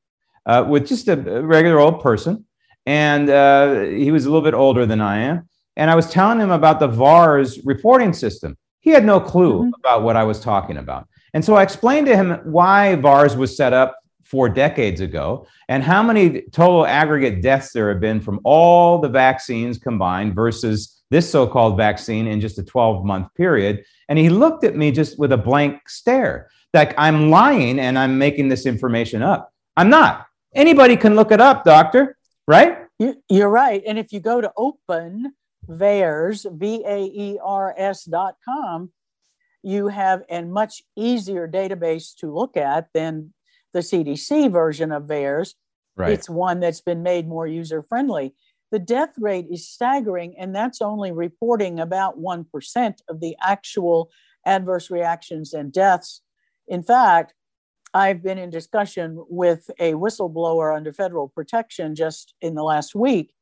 uh, 0.46 0.64
with 0.68 0.86
just 0.86 1.08
a 1.08 1.16
regular 1.16 1.78
old 1.78 2.00
person, 2.00 2.46
and 2.86 3.28
uh, 3.28 3.80
he 3.82 4.10
was 4.10 4.24
a 4.24 4.28
little 4.30 4.42
bit 4.42 4.54
older 4.54 4.86
than 4.86 5.00
I 5.00 5.18
am. 5.18 5.48
And 5.76 5.90
I 5.90 5.94
was 5.94 6.10
telling 6.10 6.40
him 6.40 6.50
about 6.50 6.80
the 6.80 6.88
VAERS 6.88 7.60
reporting 7.64 8.12
system. 8.12 8.56
He 8.80 8.90
had 8.90 9.04
no 9.04 9.20
clue 9.20 9.60
mm-hmm. 9.60 9.70
about 9.78 10.02
what 10.02 10.16
I 10.16 10.24
was 10.24 10.40
talking 10.40 10.78
about. 10.78 11.06
And 11.34 11.44
so 11.44 11.54
I 11.54 11.62
explained 11.62 12.06
to 12.06 12.16
him 12.16 12.40
why 12.44 12.96
VAERS 12.96 13.36
was 13.36 13.56
set 13.56 13.72
up 13.72 13.97
four 14.28 14.48
decades 14.48 15.00
ago, 15.00 15.46
and 15.68 15.82
how 15.82 16.02
many 16.02 16.42
total 16.52 16.86
aggregate 16.86 17.40
deaths 17.40 17.72
there 17.72 17.88
have 17.88 18.00
been 18.00 18.20
from 18.20 18.40
all 18.44 18.98
the 18.98 19.08
vaccines 19.08 19.78
combined 19.78 20.34
versus 20.34 21.02
this 21.10 21.30
so 21.30 21.46
called 21.46 21.78
vaccine 21.78 22.26
in 22.26 22.40
just 22.40 22.58
a 22.58 22.62
12 22.62 23.04
month 23.04 23.34
period. 23.34 23.84
And 24.08 24.18
he 24.18 24.28
looked 24.28 24.64
at 24.64 24.76
me 24.76 24.92
just 24.92 25.18
with 25.18 25.32
a 25.32 25.38
blank 25.38 25.88
stare, 25.88 26.50
like 26.74 26.94
I'm 26.98 27.30
lying 27.30 27.80
and 27.80 27.98
I'm 27.98 28.18
making 28.18 28.48
this 28.48 28.66
information 28.66 29.22
up. 29.22 29.52
I'm 29.76 29.88
not. 29.88 30.26
Anybody 30.54 30.96
can 30.96 31.14
look 31.14 31.32
it 31.32 31.40
up, 31.40 31.64
doctor, 31.64 32.18
right? 32.46 32.78
You're 33.28 33.48
right. 33.48 33.82
And 33.86 33.98
if 33.98 34.12
you 34.12 34.20
go 34.20 34.40
to 34.40 34.52
open 34.56 35.32
VAERS, 35.68 36.50
V 36.52 36.82
A 36.86 37.04
E 37.04 37.38
R 37.42 37.74
S 37.78 38.04
dot 38.04 38.36
com, 38.44 38.90
you 39.62 39.88
have 39.88 40.22
a 40.28 40.42
much 40.42 40.82
easier 40.96 41.48
database 41.48 42.14
to 42.16 42.34
look 42.34 42.56
at 42.56 42.88
than 42.92 43.32
the 43.72 43.80
CDC 43.80 44.50
version 44.50 44.92
of 44.92 45.04
VAERS. 45.04 45.54
Right. 45.96 46.12
It's 46.12 46.30
one 46.30 46.60
that's 46.60 46.80
been 46.80 47.02
made 47.02 47.28
more 47.28 47.46
user 47.46 47.82
friendly. 47.82 48.34
The 48.70 48.78
death 48.78 49.14
rate 49.18 49.46
is 49.50 49.68
staggering, 49.68 50.34
and 50.38 50.54
that's 50.54 50.82
only 50.82 51.10
reporting 51.10 51.80
about 51.80 52.18
1% 52.20 52.94
of 53.08 53.20
the 53.20 53.36
actual 53.40 54.10
adverse 54.44 54.90
reactions 54.90 55.54
and 55.54 55.72
deaths. 55.72 56.20
In 56.66 56.82
fact, 56.82 57.34
I've 57.94 58.22
been 58.22 58.38
in 58.38 58.50
discussion 58.50 59.24
with 59.28 59.70
a 59.78 59.94
whistleblower 59.94 60.76
under 60.76 60.92
federal 60.92 61.28
protection 61.28 61.94
just 61.94 62.34
in 62.40 62.54
the 62.54 62.62
last 62.62 62.94
week. 62.94 63.32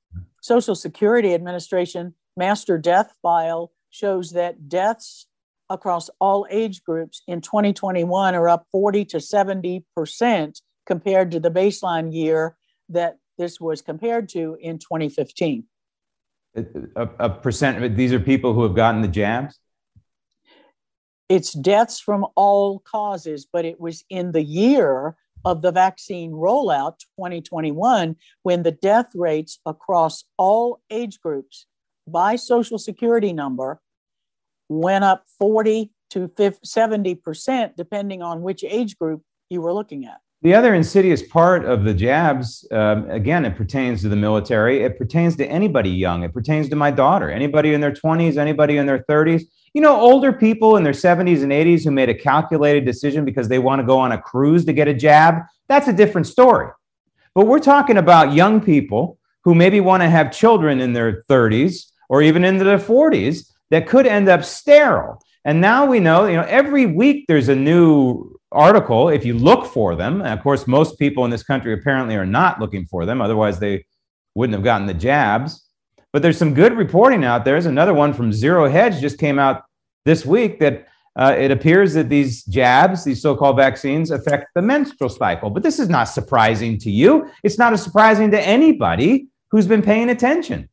Social 0.41 0.77
Security 0.77 1.35
Administration 1.35 2.15
master 2.37 2.79
death 2.79 3.13
file 3.23 3.73
shows 3.91 4.31
that 4.33 4.69
deaths 4.69 5.27
across 5.69 6.09
all 6.21 6.47
age 6.51 6.83
groups 6.83 7.23
in 7.27 7.41
2021 7.41 8.35
are 8.35 8.49
up 8.49 8.67
40 8.71 9.05
to 9.07 9.17
70% 9.19 10.61
compared 10.87 11.31
to 11.33 11.41
the 11.41 11.51
baseline 11.51 12.13
year 12.15 12.57
that 12.89 13.19
this 13.39 13.61
was 13.61 13.83
compared 13.83 14.29
to 14.31 14.57
in 14.61 14.79
2015. 14.79 15.65
A, 16.57 16.65
a, 16.95 17.09
a 17.19 17.31
percent, 17.31 17.97
these 17.97 18.13
are 18.13 18.21
people 18.21 18.55
who 18.55 18.63
have 18.63 18.75
gotten 18.75 19.03
the 19.03 19.09
jabs? 19.09 19.59
It's 21.29 21.53
deaths 21.53 21.99
from 21.99 22.27
all 22.37 22.79
causes, 22.79 23.47
but 23.53 23.65
it 23.65 23.81
was 23.81 24.05
in 24.09 24.33
the 24.33 24.45
year 24.45 25.17
of 25.45 25.61
the 25.63 25.73
vaccine 25.73 26.33
rollout 26.33 26.99
2021 27.19 28.17
when 28.43 28.63
the 28.63 28.73
death 28.73 29.11
rates 29.15 29.61
across 29.67 30.25
all 30.39 30.81
age 30.91 31.21
groups 31.21 31.67
by 32.07 32.37
social 32.37 32.79
security 32.79 33.33
number 33.33 33.81
went 34.69 35.05
up 35.05 35.25
40 35.39 35.91
to 36.11 36.29
50, 36.37 36.67
70% 36.67 37.77
depending 37.77 38.23
on 38.23 38.43
which 38.43 38.65
age 38.65 38.99
group 38.99 39.23
you 39.51 39.61
were 39.61 39.73
looking 39.73 40.05
at. 40.05 40.19
The 40.43 40.55
other 40.55 40.75
insidious 40.75 41.23
part 41.23 41.65
of 41.65 41.85
the 41.85 41.95
jabs, 41.95 42.67
um, 42.71 43.11
again, 43.11 43.45
it 43.45 43.57
pertains 43.57 44.03
to 44.03 44.09
the 44.09 44.17
military. 44.17 44.83
It 44.83 44.99
pertains 44.99 45.35
to 45.37 45.47
anybody 45.47 45.91
young. 45.91 46.23
It 46.23 46.33
pertains 46.33 46.69
to 46.69 46.77
my 46.77 46.91
daughter, 46.91 47.31
anybody 47.31 47.73
in 47.73 47.81
their 47.81 47.93
20s, 47.93 48.37
anybody 48.37 48.77
in 48.77 48.87
their 48.87 49.05
30s. 49.09 49.43
You 49.73 49.81
know, 49.81 49.99
older 49.99 50.33
people 50.33 50.77
in 50.77 50.85
their 50.85 50.93
70s 50.93 51.43
and 51.43 51.53
80s 51.53 51.85
who 51.85 51.91
made 51.91 52.11
a 52.11 52.15
calculated 52.15 52.85
decision 52.85 53.25
because 53.25 53.49
they 53.49 53.59
want 53.59 53.81
to 53.81 53.87
go 53.87 53.99
on 53.99 54.13
a 54.13 54.21
cruise 54.21 54.65
to 54.67 54.73
get 54.73 54.89
a 54.89 54.95
jab. 54.95 55.43
That's 55.69 55.89
a 55.89 55.93
different 55.93 56.27
story. 56.27 56.71
But 57.35 57.47
we're 57.47 57.59
talking 57.59 57.97
about 57.97 58.33
young 58.33 58.61
people 58.61 59.19
who 59.43 59.55
maybe 59.55 59.81
want 59.81 60.03
to 60.03 60.09
have 60.09 60.33
children 60.33 60.81
in 60.81 60.93
their 60.93 61.23
30s 61.29 61.91
or 62.09 62.23
even 62.23 62.45
into 62.45 62.65
their 62.65 62.79
40s 62.79 63.51
that 63.71 63.87
could 63.87 64.07
end 64.07 64.29
up 64.29 64.45
sterile. 64.45 65.21
And 65.45 65.61
now 65.61 65.87
we 65.87 66.01
know, 66.01 66.27
you 66.27 66.37
know, 66.37 66.47
every 66.49 66.87
week 66.87 67.25
there's 67.29 67.49
a 67.49 67.55
new 67.55 68.37
article 68.53 69.09
if 69.09 69.25
you 69.25 69.35
look 69.35 69.67
for 69.67 69.95
them. 69.95 70.21
And 70.21 70.33
of 70.33 70.43
course, 70.43 70.67
most 70.67 70.99
people 70.99 71.25
in 71.25 71.31
this 71.31 71.43
country 71.43 71.73
apparently 71.73 72.17
are 72.17 72.27
not 72.27 72.61
looking 72.61 72.87
for 72.87 73.07
them, 73.07 73.21
otherwise, 73.21 73.59
they 73.59 73.85
wouldn't 74.35 74.55
have 74.55 74.65
gotten 74.65 74.87
the 74.87 74.95
jabs. 74.95 75.69
But 76.13 76.23
there's 76.23 76.39
some 76.39 76.55
good 76.55 76.73
reporting 76.73 77.25
out 77.25 77.45
there. 77.45 77.55
There's 77.55 77.67
another 77.67 77.95
one 77.95 78.13
from 78.13 78.33
Zero 78.33 78.69
Hedge 78.69 79.01
just 79.01 79.19
came 79.19 79.39
out 79.39 79.65
this 80.05 80.25
week 80.25 80.59
that 80.61 80.87
uh, 81.17 81.35
it 81.39 81.51
appears 81.51 81.95
that 81.95 82.09
these 82.09 82.45
jabs, 82.45 83.05
these 83.05 83.23
so 83.23 83.35
called 83.35 83.57
vaccines, 83.57 84.11
affect 84.11 84.49
the 84.55 84.63
menstrual 84.63 85.09
cycle. 85.09 85.51
But 85.51 85.63
this 85.63 85.79
is 85.79 85.89
not 85.89 86.05
surprising 86.05 86.79
to 86.79 86.91
you. 86.91 87.31
It's 87.43 87.59
not 87.59 87.79
surprising 87.79 88.31
to 88.33 88.41
anybody 88.41 89.29
who's 89.51 89.67
been 89.67 89.83
paying 89.83 90.11
attention. 90.11 90.69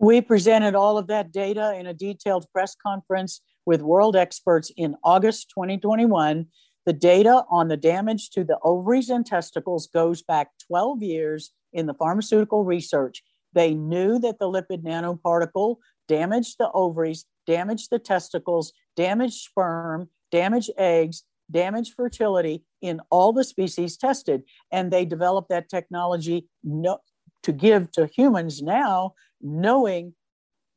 We 0.00 0.22
presented 0.22 0.74
all 0.74 0.96
of 0.96 1.08
that 1.08 1.30
data 1.30 1.74
in 1.78 1.86
a 1.86 1.92
detailed 1.92 2.46
press 2.54 2.74
conference 2.74 3.42
with 3.66 3.82
world 3.82 4.16
experts 4.16 4.72
in 4.78 4.96
August 5.04 5.50
2021. 5.50 6.46
The 6.86 6.92
data 6.94 7.44
on 7.50 7.68
the 7.68 7.76
damage 7.76 8.30
to 8.30 8.42
the 8.42 8.58
ovaries 8.62 9.10
and 9.10 9.26
testicles 9.26 9.88
goes 9.88 10.22
back 10.22 10.48
12 10.68 11.02
years 11.02 11.50
in 11.74 11.84
the 11.84 11.92
pharmaceutical 11.92 12.64
research. 12.64 13.22
They 13.52 13.74
knew 13.74 14.18
that 14.20 14.38
the 14.38 14.46
lipid 14.46 14.84
nanoparticle 14.84 15.76
damaged 16.08 16.56
the 16.58 16.70
ovaries, 16.72 17.26
damaged 17.46 17.90
the 17.90 17.98
testicles, 17.98 18.72
damaged 18.96 19.34
sperm, 19.34 20.08
damaged 20.30 20.70
eggs, 20.78 21.24
damaged 21.50 21.92
fertility 21.92 22.64
in 22.80 23.02
all 23.10 23.34
the 23.34 23.44
species 23.44 23.98
tested. 23.98 24.44
And 24.72 24.90
they 24.90 25.04
developed 25.04 25.50
that 25.50 25.68
technology 25.68 26.48
no, 26.64 27.00
to 27.42 27.52
give 27.52 27.90
to 27.92 28.06
humans 28.06 28.62
now 28.62 29.14
knowing 29.40 30.14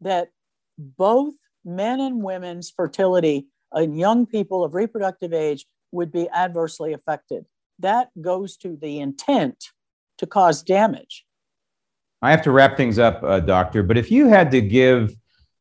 that 0.02 0.30
both 0.78 1.34
men 1.65 1.99
and 1.99 2.23
women's 2.23 2.69
fertility 2.69 3.47
and 3.71 3.97
young 3.97 4.26
people 4.26 4.63
of 4.63 4.73
reproductive 4.73 5.34
age 5.34 5.65
would 5.91 6.12
be 6.12 6.30
adversely 6.30 6.93
affected. 6.93 7.45
That 7.80 8.10
goes 8.21 8.58
to 8.58 8.78
the 8.80 8.99
intent 8.99 9.65
to 10.17 10.28
cause 10.28 10.63
damage. 10.63 11.26
I 12.21 12.32
have 12.32 12.41
to 12.43 12.52
wrap 12.52 12.78
things 12.78 12.99
up, 12.99 13.21
uh, 13.23 13.39
Doctor, 13.41 13.84
but 13.84 13.97
if 13.97 14.10
you 14.10 14.28
had 14.28 14.52
to 14.52 14.62
give 14.62 15.13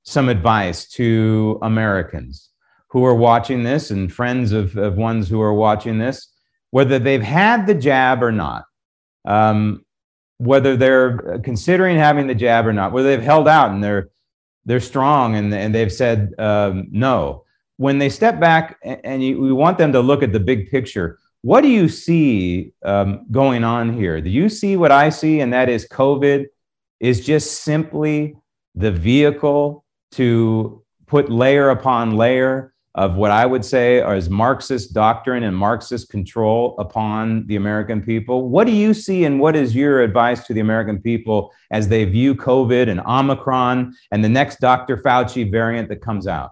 some 0.05 0.29
advice 0.29 0.88
to 0.91 1.59
Americans 1.62 2.51
who 2.88 3.05
are 3.05 3.15
watching 3.15 3.62
this 3.62 3.91
and 3.91 4.12
friends 4.12 4.53
of, 4.53 4.77
of 4.77 4.97
ones 4.97 5.29
who 5.29 5.41
are 5.41 5.55
watching 5.55 5.99
this, 5.99 6.29
whether 6.71 6.99
they've 6.99 7.23
had 7.23 7.67
the 7.67 7.75
jab 7.75 8.23
or 8.23 8.33
not, 8.33 8.65
um, 9.25 9.85
whether 10.42 10.76
they're 10.76 11.38
considering 11.38 11.96
having 11.96 12.26
the 12.26 12.35
jab 12.35 12.66
or 12.66 12.72
not, 12.72 12.92
whether 12.92 13.09
they've 13.09 13.24
held 13.24 13.46
out 13.46 13.70
and 13.70 13.83
they're 13.83 14.11
they're 14.64 14.81
strong 14.81 15.37
and, 15.37 15.52
and 15.55 15.74
they've 15.74 15.92
said 15.92 16.35
um, 16.38 16.88
no. 16.90 17.44
When 17.78 17.98
they 17.98 18.09
step 18.09 18.38
back 18.38 18.78
and 18.85 19.22
you, 19.22 19.40
we 19.40 19.52
want 19.52 19.78
them 19.78 19.92
to 19.92 20.00
look 20.00 20.22
at 20.22 20.33
the 20.33 20.38
big 20.38 20.70
picture, 20.70 21.18
what 21.40 21.62
do 21.62 21.68
you 21.68 21.88
see 21.88 22.72
um, 22.85 23.26
going 23.33 23.64
on 23.64 23.92
here? 23.92 24.20
Do 24.20 24.31
you 24.31 24.48
see 24.48 24.76
what 24.76 24.92
I 24.92 25.09
see? 25.09 25.40
And 25.40 25.52
that 25.52 25.68
is 25.68 25.88
COVID 25.88 26.46
is 27.00 27.24
just 27.24 27.62
simply 27.62 28.37
the 28.76 28.92
vehicle 28.92 29.85
to 30.12 30.83
put 31.07 31.31
layer 31.31 31.70
upon 31.70 32.16
layer 32.16 32.72
of 32.94 33.14
what 33.14 33.31
I 33.31 33.46
would 33.46 33.64
say 33.64 33.98
is 34.16 34.28
Marxist 34.28 34.92
doctrine 34.92 35.44
and 35.44 35.57
Marxist 35.57 36.11
control 36.11 36.76
upon 36.78 37.46
the 37.46 37.57
American 37.57 38.02
people. 38.02 38.48
What 38.48 38.66
do 38.66 38.72
you 38.72 38.92
see, 38.92 39.24
and 39.24 39.40
what 39.40 39.57
is 39.57 39.74
your 39.74 40.02
advice 40.02 40.46
to 40.46 40.55
the 40.55 40.61
American 40.61 41.00
people 41.00 41.52
as 41.70 41.88
they 41.88 42.05
view 42.05 42.35
COVID 42.35 42.90
and 42.90 43.00
Omicron 43.00 43.94
and 44.11 44.22
the 44.22 44.28
next 44.28 44.61
Dr. 44.61 44.98
Fauci 44.98 45.50
variant 45.50 45.88
that 45.88 46.02
comes 46.02 46.26
out? 46.26 46.50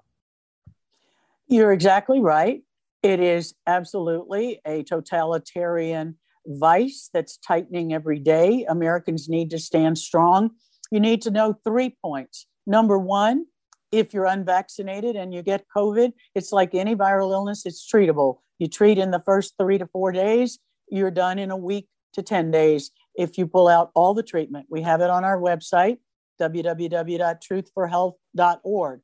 You're 1.47 1.73
exactly 1.73 2.21
right. 2.21 2.63
It 3.03 3.21
is 3.21 3.55
absolutely 3.67 4.61
a 4.67 4.83
totalitarian 4.83 6.17
vice 6.47 7.11
that's 7.13 7.37
tightening 7.37 7.93
every 7.93 8.19
day. 8.19 8.65
Americans 8.69 9.29
need 9.29 9.51
to 9.51 9.59
stand 9.59 9.99
strong. 9.99 10.51
You 10.91 11.01
need 11.01 11.23
to 11.23 11.31
know 11.31 11.55
three 11.65 11.97
points. 12.03 12.47
Number 12.67 12.99
one, 12.99 13.47
if 13.93 14.13
you're 14.15 14.27
unvaccinated 14.27 15.17
and 15.17 15.35
you 15.35 15.43
get 15.43 15.67
COVID, 15.75 16.13
it's 16.35 16.53
like 16.53 16.75
any 16.75 16.95
viral 16.95 17.33
illness, 17.33 17.65
it's 17.67 17.91
treatable. 17.91 18.39
You 18.59 18.69
treat 18.69 18.99
in 18.99 19.11
the 19.11 19.21
first 19.21 19.55
three 19.59 19.79
to 19.79 19.87
four 19.87 20.13
days, 20.13 20.59
you're 20.91 21.11
done 21.11 21.39
in 21.39 21.51
a 21.51 21.57
week 21.57 21.89
to 22.13 22.23
10 22.23 22.51
days. 22.51 22.91
If 23.15 23.39
you 23.39 23.47
pull 23.47 23.69
out 23.69 23.91
all 23.95 24.13
the 24.15 24.23
treatment, 24.23 24.67
we 24.69 24.83
have 24.83 25.01
it 25.01 25.09
on 25.11 25.25
our 25.25 25.39
website, 25.39 25.97
www.truthforhealth.org. 26.41 29.01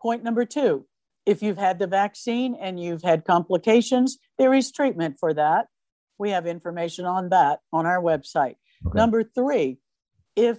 Point 0.00 0.24
number 0.24 0.44
two 0.44 0.86
if 1.26 1.42
you've 1.42 1.58
had 1.58 1.78
the 1.78 1.86
vaccine 1.86 2.56
and 2.60 2.80
you've 2.80 3.02
had 3.02 3.24
complications, 3.24 4.18
there 4.38 4.54
is 4.54 4.72
treatment 4.72 5.16
for 5.20 5.34
that. 5.34 5.66
We 6.18 6.30
have 6.30 6.46
information 6.46 7.04
on 7.04 7.28
that 7.28 7.60
on 7.72 7.86
our 7.86 8.02
website. 8.02 8.56
Okay. 8.86 8.96
Number 8.96 9.22
three, 9.22 9.78
if 10.34 10.58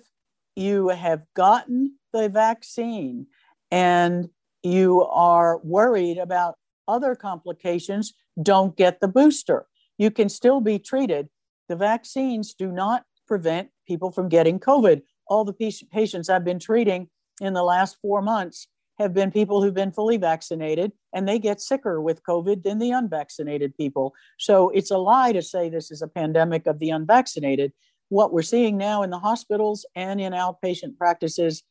you 0.56 0.90
have 0.90 1.24
gotten 1.36 1.98
the 2.14 2.30
vaccine 2.30 3.26
and 3.72 4.30
you 4.64 5.04
are 5.04 5.60
worried 5.60 6.18
about 6.18 6.56
other 6.88 7.16
complications, 7.16 8.14
don't 8.42 8.76
get 8.76 9.00
the 9.00 9.08
booster. 9.08 9.66
You 9.98 10.12
can 10.12 10.30
still 10.30 10.62
be 10.62 10.78
treated. 10.78 11.30
The 11.70 11.76
vaccines 11.76 12.54
do 12.54 12.72
not 12.72 13.06
prevent 13.28 13.70
people 13.88 14.12
from 14.12 14.30
getting 14.30 14.60
COVID. 14.60 15.02
All 15.28 15.46
the 15.46 15.54
patients 15.92 16.30
I've 16.30 16.44
been 16.44 16.60
treating 16.60 17.10
in 17.40 17.54
the 17.54 17.64
last 17.64 17.98
four 18.02 18.22
months 18.22 18.68
have 19.00 19.14
been 19.14 19.32
people 19.32 19.62
who've 19.62 19.74
been 19.74 19.92
fully 19.92 20.18
vaccinated 20.18 20.92
and 21.14 21.28
they 21.28 21.40
get 21.40 21.62
sicker 21.62 22.02
with 22.02 22.24
COVID 22.24 22.64
than 22.64 22.78
the 22.78 22.92
unvaccinated 22.92 23.76
people. 23.76 24.14
So 24.38 24.70
it's 24.70 24.92
a 24.92 24.98
lie 24.98 25.32
to 25.32 25.42
say 25.42 25.70
this 25.70 25.92
is 25.92 26.02
a 26.02 26.08
pandemic 26.08 26.68
of 26.68 26.80
the 26.80 26.90
unvaccinated. 26.90 27.72
What 28.10 28.34
we're 28.34 28.42
seeing 28.42 28.78
now 28.78 29.02
in 29.04 29.10
the 29.10 29.20
hospitals 29.20 29.86
and 29.96 30.20
in 30.20 30.34
outpatient 30.34 30.98
practices 30.98 31.64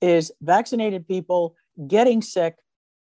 is 0.00 0.32
vaccinated 0.40 1.06
people 1.06 1.54
getting 1.88 2.22
sick 2.22 2.56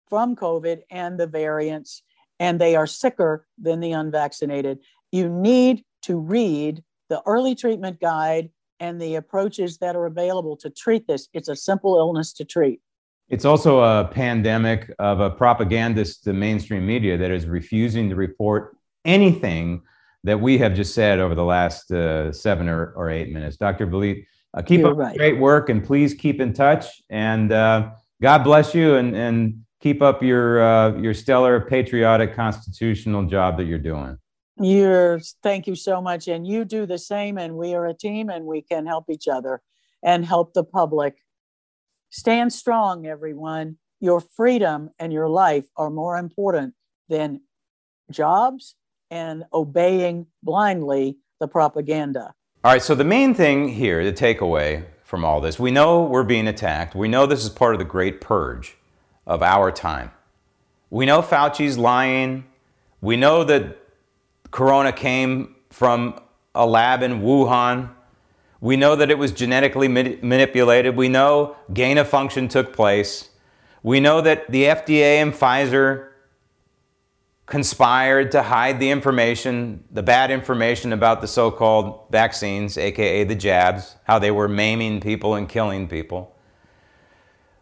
from 0.08 0.36
COVID 0.36 0.82
and 0.90 1.20
the 1.20 1.28
variants, 1.28 2.04
and 2.40 2.60
they 2.60 2.76
are 2.76 2.88
sicker 2.88 3.48
than 3.58 3.80
the 3.80 3.92
unvaccinated. 3.92 4.80
You 5.12 5.30
need 5.30 5.84
to 6.04 6.18
read 6.18 6.84
the 7.10 7.22
early 7.26 7.56
treatment 7.56 8.00
guide 8.00 8.50
and 8.80 9.02
the 9.02 9.16
approaches 9.16 9.78
that 9.80 9.96
are 9.96 10.06
available 10.06 10.56
to 10.58 10.70
treat 10.70 11.08
this. 11.08 11.28
It's 11.34 11.50
a 11.50 11.56
simple 11.56 11.98
illness 11.98 12.34
to 12.34 12.46
treat. 12.46 12.82
It's 13.30 13.46
also 13.46 13.82
a 13.82 14.06
pandemic 14.06 14.94
of 15.00 15.20
a 15.20 15.30
propagandist, 15.30 16.24
the 16.24 16.34
mainstream 16.34 16.86
media 16.86 17.18
that 17.18 17.32
is 17.32 17.46
refusing 17.46 18.10
to 18.10 18.16
report 18.16 18.78
anything 19.04 19.82
that 20.24 20.40
we 20.40 20.58
have 20.58 20.74
just 20.74 20.94
said 20.94 21.20
over 21.20 21.36
the 21.36 21.44
last 21.44 21.92
uh, 21.92 22.32
seven 22.32 22.70
or, 22.70 22.94
or 22.96 23.10
eight 23.10 23.30
minutes. 23.30 23.58
Dr. 23.58 23.88
Vliet, 23.88 24.26
uh, 24.54 24.62
keep 24.62 24.82
You're 24.82 24.92
up 24.92 24.98
right. 24.98 25.18
great 25.18 25.40
work 25.40 25.70
and 25.70 25.84
please 25.84 26.14
keep 26.14 26.40
in 26.40 26.54
touch. 26.54 26.86
And 27.10 27.52
uh, 27.52 27.92
God 28.22 28.44
bless 28.44 28.74
you 28.74 28.96
and, 28.96 29.16
and 29.16 29.64
keep 29.80 30.02
up 30.02 30.24
your, 30.24 30.62
uh, 30.62 30.96
your 30.98 31.14
stellar, 31.14 31.62
patriotic, 31.62 32.36
constitutional 32.36 33.26
job 33.26 33.58
that 33.58 33.66
you're 33.66 33.78
doing. 33.78 34.18
You're, 34.60 35.20
thank 35.44 35.68
you 35.68 35.76
so 35.76 36.02
much. 36.02 36.28
And 36.28 36.48
you 36.48 36.66
do 36.66 36.86
the 36.86 36.98
same. 36.98 37.38
And 37.38 37.56
we 37.56 37.76
are 37.76 37.86
a 37.86 37.94
team 37.94 38.30
and 38.30 38.46
we 38.46 38.62
can 38.62 38.86
help 38.88 39.06
each 39.10 39.28
other 39.28 39.62
and 40.04 40.26
help 40.26 40.54
the 40.54 40.64
public. 40.64 41.18
Stand 42.10 42.54
strong, 42.54 43.06
everyone. 43.06 43.78
Your 44.00 44.22
freedom 44.22 44.90
and 44.98 45.12
your 45.12 45.28
life 45.28 45.66
are 45.76 45.90
more 45.90 46.18
important 46.18 46.74
than 47.10 47.42
jobs 48.12 48.76
and 49.12 49.46
obeying 49.54 50.28
blindly 50.44 51.18
the 51.40 51.48
propaganda. 51.48 52.34
All 52.64 52.72
right, 52.72 52.82
so 52.82 52.96
the 52.96 53.04
main 53.04 53.36
thing 53.36 53.70
here, 53.70 54.04
the 54.04 54.12
takeaway 54.12 54.84
from 55.04 55.24
all 55.24 55.40
this, 55.40 55.60
we 55.60 55.70
know 55.70 56.04
we're 56.04 56.24
being 56.24 56.48
attacked. 56.48 56.96
We 56.96 57.08
know 57.08 57.28
this 57.28 57.44
is 57.44 57.50
part 57.50 57.76
of 57.76 57.80
the 57.80 57.86
great 57.86 58.20
purge 58.20 58.76
of 59.28 59.44
our 59.44 59.72
time. 59.72 60.12
We 60.90 61.06
know 61.06 61.22
Fauci's 61.22 61.78
lying. 61.78 62.46
We 63.00 63.16
know 63.16 63.44
that 63.44 63.78
corona 64.50 64.92
came 64.92 65.56
from 65.70 66.20
a 66.56 66.66
lab 66.66 67.04
in 67.04 67.22
Wuhan. 67.22 67.92
We 68.60 68.76
know 68.76 68.96
that 68.96 69.12
it 69.12 69.20
was 69.20 69.32
genetically 69.32 69.88
manipulated. 69.88 70.96
We 70.96 71.10
know 71.10 71.56
gain 71.72 72.00
of 72.00 72.10
function 72.10 72.48
took 72.48 72.74
place. 72.74 73.30
We 73.84 74.00
know 74.00 74.20
that 74.22 74.50
the 74.50 74.64
FDA 74.64 75.22
and 75.22 75.32
Pfizer 75.32 76.10
conspired 77.48 78.30
to 78.34 78.44
hide 78.44 78.80
the 78.80 78.90
information, 78.90 79.84
the 79.92 80.04
bad 80.04 80.30
information 80.30 80.94
about 80.94 81.22
the 81.22 81.28
so 81.28 81.50
called 81.50 82.06
vaccines, 82.12 82.78
aka 82.78 83.24
the 83.24 83.36
jabs, 83.36 83.96
how 84.04 84.20
they 84.20 84.32
were 84.32 84.50
maiming 84.50 85.00
people 85.00 85.34
and 85.36 85.50
killing 85.50 85.88
people. 85.88 86.36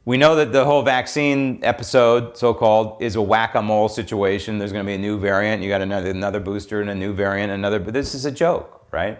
We 0.03 0.17
know 0.17 0.35
that 0.35 0.51
the 0.51 0.65
whole 0.65 0.81
vaccine 0.81 1.59
episode, 1.63 2.37
so 2.37 2.53
called, 2.53 3.01
is 3.01 3.15
a 3.15 3.21
whack 3.21 3.55
a 3.55 3.61
mole 3.61 3.87
situation. 3.87 4.57
There's 4.57 4.71
going 4.71 4.85
to 4.85 4.87
be 4.87 4.95
a 4.95 4.99
new 4.99 5.17
variant. 5.19 5.63
You 5.63 5.69
got 5.69 5.81
another, 5.81 6.11
another 6.11 6.39
booster 6.39 6.81
and 6.81 6.89
a 6.89 6.95
new 6.95 7.13
variant, 7.13 7.51
another, 7.51 7.79
but 7.79 7.93
this 7.93 8.13
is 8.13 8.25
a 8.25 8.31
joke, 8.31 8.85
right? 8.91 9.19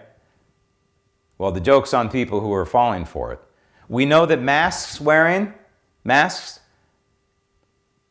Well, 1.38 1.50
the 1.52 1.60
joke's 1.60 1.92
on 1.94 2.08
people 2.08 2.40
who 2.40 2.52
are 2.52 2.66
falling 2.66 3.04
for 3.04 3.32
it. 3.32 3.40
We 3.88 4.04
know 4.04 4.26
that 4.26 4.40
masks 4.40 5.00
wearing, 5.00 5.54
masks, 6.04 6.60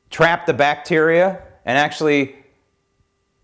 trap 0.09 0.45
the 0.45 0.53
bacteria 0.53 1.41
and 1.65 1.77
actually 1.77 2.35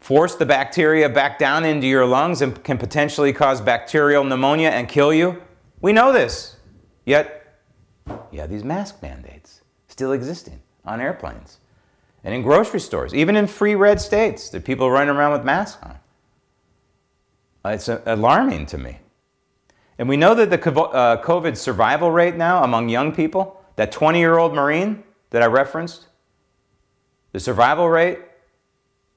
force 0.02 0.36
the 0.36 0.45
bacteria 0.45 1.08
back 1.08 1.39
down 1.39 1.64
into 1.64 1.88
your 1.88 2.06
lungs 2.06 2.41
and 2.41 2.62
can 2.64 2.78
potentially 2.78 3.32
cause 3.32 3.62
bacterial 3.62 4.24
pneumonia 4.26 4.70
and 4.70 4.89
kill 4.89 5.14
you. 5.14 5.41
We 5.80 5.93
know 5.93 6.12
this. 6.12 6.58
Yet, 7.06 7.60
you 8.32 8.41
have 8.41 8.49
these 8.49 8.64
mask 8.64 9.02
mandates 9.02 9.62
still 9.88 10.12
existing 10.12 10.60
on 10.84 10.99
airplanes 10.99 11.60
and 12.24 12.34
in 12.34 12.41
grocery 12.41 12.80
stores, 12.80 13.14
even 13.14 13.36
in 13.36 13.47
free 13.47 13.76
red 13.76 14.02
states, 14.02 14.49
that 14.49 14.66
people 14.66 14.91
running 14.91 15.16
around 15.16 15.32
with 15.32 15.43
masks 15.43 15.82
on. 15.84 15.97
It's 17.74 17.88
alarming 17.88 18.66
to 18.68 18.78
me. 18.78 18.99
And 19.97 20.10
we 20.10 20.18
know 20.18 20.34
that 20.34 20.49
the 20.49 20.72
uh, 20.72 21.24
COVID 21.24 21.56
survival 21.56 22.12
rate 22.12 22.36
now 22.36 22.64
among 22.64 22.89
young 22.89 23.12
people, 23.12 23.64
that 23.76 23.91
20 23.91 24.20
year 24.20 24.38
old 24.38 24.54
Marine 24.54 25.04
that 25.30 25.43
I 25.43 25.45
referenced, 25.45 26.08
the 27.34 27.39
survival 27.39 27.88
rate 27.88 28.20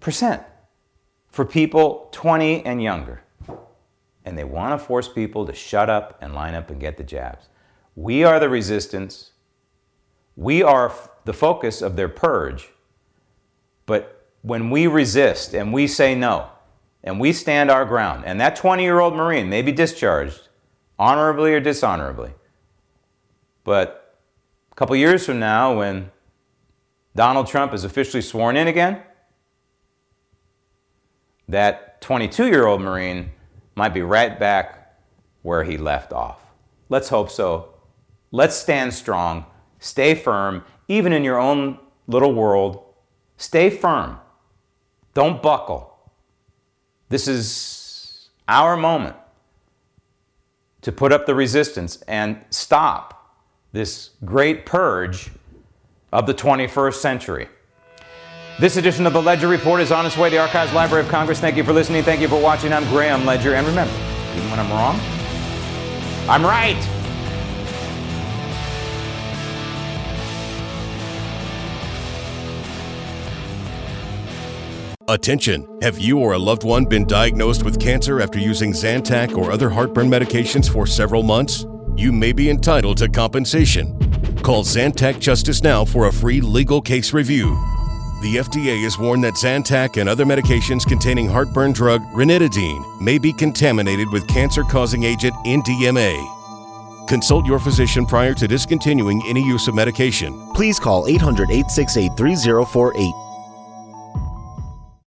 Percent 0.00 0.42
for 1.28 1.44
people 1.44 2.08
20 2.12 2.64
and 2.64 2.82
younger. 2.82 3.22
And 4.24 4.36
they 4.36 4.44
want 4.44 4.78
to 4.78 4.86
force 4.86 5.08
people 5.08 5.46
to 5.46 5.52
shut 5.52 5.88
up 5.88 6.18
and 6.20 6.34
line 6.34 6.54
up 6.54 6.70
and 6.70 6.80
get 6.80 6.96
the 6.96 7.04
jabs. 7.04 7.48
We 7.96 8.24
are 8.24 8.38
the 8.38 8.48
resistance. 8.48 9.32
We 10.36 10.62
are 10.62 10.92
the 11.24 11.32
focus 11.32 11.82
of 11.82 11.96
their 11.96 12.08
purge. 12.08 12.68
But 13.88 14.22
when 14.42 14.68
we 14.68 14.86
resist 14.86 15.54
and 15.54 15.72
we 15.72 15.86
say 15.86 16.14
no, 16.14 16.50
and 17.02 17.18
we 17.18 17.32
stand 17.32 17.70
our 17.70 17.86
ground, 17.86 18.24
and 18.26 18.38
that 18.38 18.54
20 18.54 18.82
year 18.82 19.00
old 19.00 19.14
Marine 19.14 19.48
may 19.48 19.62
be 19.62 19.72
discharged 19.72 20.48
honorably 20.98 21.54
or 21.54 21.60
dishonorably, 21.60 22.32
but 23.64 24.18
a 24.70 24.74
couple 24.74 24.94
years 24.94 25.24
from 25.24 25.38
now, 25.38 25.78
when 25.78 26.10
Donald 27.16 27.46
Trump 27.46 27.72
is 27.72 27.82
officially 27.82 28.20
sworn 28.20 28.58
in 28.58 28.68
again, 28.68 29.00
that 31.48 32.02
22 32.02 32.46
year 32.46 32.66
old 32.66 32.82
Marine 32.82 33.30
might 33.74 33.94
be 33.94 34.02
right 34.02 34.38
back 34.38 34.98
where 35.40 35.64
he 35.64 35.78
left 35.78 36.12
off. 36.12 36.42
Let's 36.90 37.08
hope 37.08 37.30
so. 37.30 37.72
Let's 38.32 38.54
stand 38.54 38.92
strong, 38.92 39.46
stay 39.78 40.14
firm, 40.14 40.62
even 40.88 41.14
in 41.14 41.24
your 41.24 41.38
own 41.38 41.78
little 42.06 42.34
world 42.34 42.84
Stay 43.38 43.70
firm. 43.70 44.18
Don't 45.14 45.42
buckle. 45.42 45.96
This 47.08 47.26
is 47.26 48.28
our 48.46 48.76
moment 48.76 49.16
to 50.82 50.92
put 50.92 51.12
up 51.12 51.24
the 51.24 51.34
resistance 51.34 52.02
and 52.06 52.44
stop 52.50 53.36
this 53.72 54.10
great 54.24 54.66
purge 54.66 55.30
of 56.12 56.26
the 56.26 56.34
21st 56.34 56.94
century. 56.94 57.48
This 58.60 58.76
edition 58.76 59.06
of 59.06 59.12
the 59.12 59.22
Ledger 59.22 59.48
Report 59.48 59.80
is 59.80 59.92
on 59.92 60.04
its 60.04 60.16
way 60.16 60.30
to 60.30 60.36
the 60.36 60.42
Archives 60.42 60.72
Library 60.72 61.04
of 61.04 61.10
Congress. 61.10 61.38
Thank 61.38 61.56
you 61.56 61.62
for 61.62 61.72
listening. 61.72 62.02
Thank 62.02 62.20
you 62.20 62.28
for 62.28 62.40
watching. 62.40 62.72
I'm 62.72 62.84
Graham 62.90 63.24
Ledger. 63.24 63.54
And 63.54 63.66
remember, 63.66 63.94
even 64.34 64.50
when 64.50 64.58
I'm 64.58 64.70
wrong, 64.70 64.98
I'm 66.28 66.44
right. 66.44 66.97
Attention! 75.08 75.66
Have 75.80 75.98
you 75.98 76.18
or 76.18 76.34
a 76.34 76.38
loved 76.38 76.64
one 76.64 76.84
been 76.84 77.06
diagnosed 77.06 77.62
with 77.62 77.80
cancer 77.80 78.20
after 78.20 78.38
using 78.38 78.72
Zantac 78.72 79.38
or 79.38 79.50
other 79.50 79.70
heartburn 79.70 80.06
medications 80.06 80.70
for 80.70 80.86
several 80.86 81.22
months? 81.22 81.64
You 81.96 82.12
may 82.12 82.30
be 82.30 82.50
entitled 82.50 82.98
to 82.98 83.08
compensation. 83.08 83.98
Call 84.42 84.64
Zantac 84.64 85.18
Justice 85.18 85.62
now 85.62 85.82
for 85.82 86.08
a 86.08 86.12
free 86.12 86.42
legal 86.42 86.82
case 86.82 87.14
review. 87.14 87.56
The 88.20 88.36
FDA 88.36 88.82
has 88.82 88.98
warned 88.98 89.24
that 89.24 89.32
Zantac 89.32 89.98
and 89.98 90.10
other 90.10 90.26
medications 90.26 90.86
containing 90.86 91.26
heartburn 91.26 91.72
drug 91.72 92.02
ranitidine 92.12 93.00
may 93.00 93.16
be 93.16 93.32
contaminated 93.32 94.10
with 94.12 94.28
cancer 94.28 94.62
causing 94.62 95.04
agent 95.04 95.32
NDMA. 95.46 97.08
Consult 97.08 97.46
your 97.46 97.58
physician 97.58 98.04
prior 98.04 98.34
to 98.34 98.46
discontinuing 98.46 99.22
any 99.26 99.42
use 99.42 99.68
of 99.68 99.74
medication. 99.74 100.52
Please 100.52 100.78
call 100.78 101.06
800 101.06 101.50
868 101.50 102.10
3048. 102.14 103.27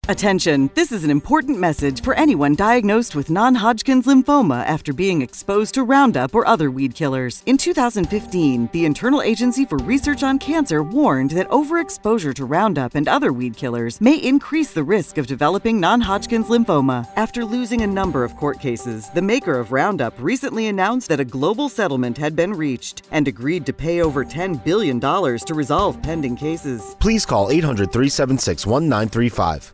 Attention, 0.10 0.70
this 0.74 0.91
is 0.91 1.04
an 1.04 1.10
important 1.12 1.60
message 1.60 2.02
for 2.02 2.16
anyone 2.16 2.56
diagnosed 2.56 3.16
with 3.16 3.30
non 3.30 3.54
Hodgkin's 3.54 4.08
lymphoma 4.08 4.66
after 4.66 4.93
being 4.93 5.22
exposed 5.22 5.76
to 5.76 5.84
Roundup 5.84 6.34
or 6.34 6.45
other 6.45 6.72
weed 6.72 6.95
killers. 6.95 7.43
In 7.45 7.56
2015, 7.56 8.70
the 8.74 8.84
Internal 8.84 9.22
Agency 9.22 9.64
for 9.64 9.78
Research 9.78 10.24
on 10.24 10.39
Cancer 10.39 10.82
warned 10.82 11.30
that 11.32 11.47
overexposure 11.49 12.34
to 12.34 12.45
Roundup 12.45 12.95
and 12.95 13.08
other 13.08 13.32
weed 13.32 13.56
killers 13.56 14.02
may 14.02 14.16
increase 14.16 14.74
the 14.74 14.84
risk 14.84 15.20
of 15.20 15.28
developing 15.28 15.80
non 15.80 16.02
Hodgkin's 16.02 16.47
lymphoma. 16.47 17.08
After 17.16 17.45
losing 17.45 17.82
a 17.82 17.88
number 17.88 18.24
of 18.24 18.36
court 18.36 18.60
cases, 18.60 19.10
the 19.12 19.22
maker 19.22 19.58
of 19.60 19.72
Roundup 19.72 20.16
recently 20.20 20.68
announced 20.68 21.10
that 21.10 21.20
a 21.20 21.32
global 21.38 21.70
settlement 21.70 22.18
had 22.18 22.36
been 22.36 22.54
reached 22.54 23.04
and 23.12 23.28
agreed 23.28 23.68
to 23.68 23.72
pay 23.72 24.02
over 24.02 24.26
$10 24.26 24.64
billion 24.66 24.99
to 24.99 25.54
resolve 25.54 26.02
pending 26.02 26.36
cases. 26.36 26.95
Please 26.99 27.24
call 27.24 27.52
800 27.52 27.93
376 27.93 28.66
1935. 28.66 29.74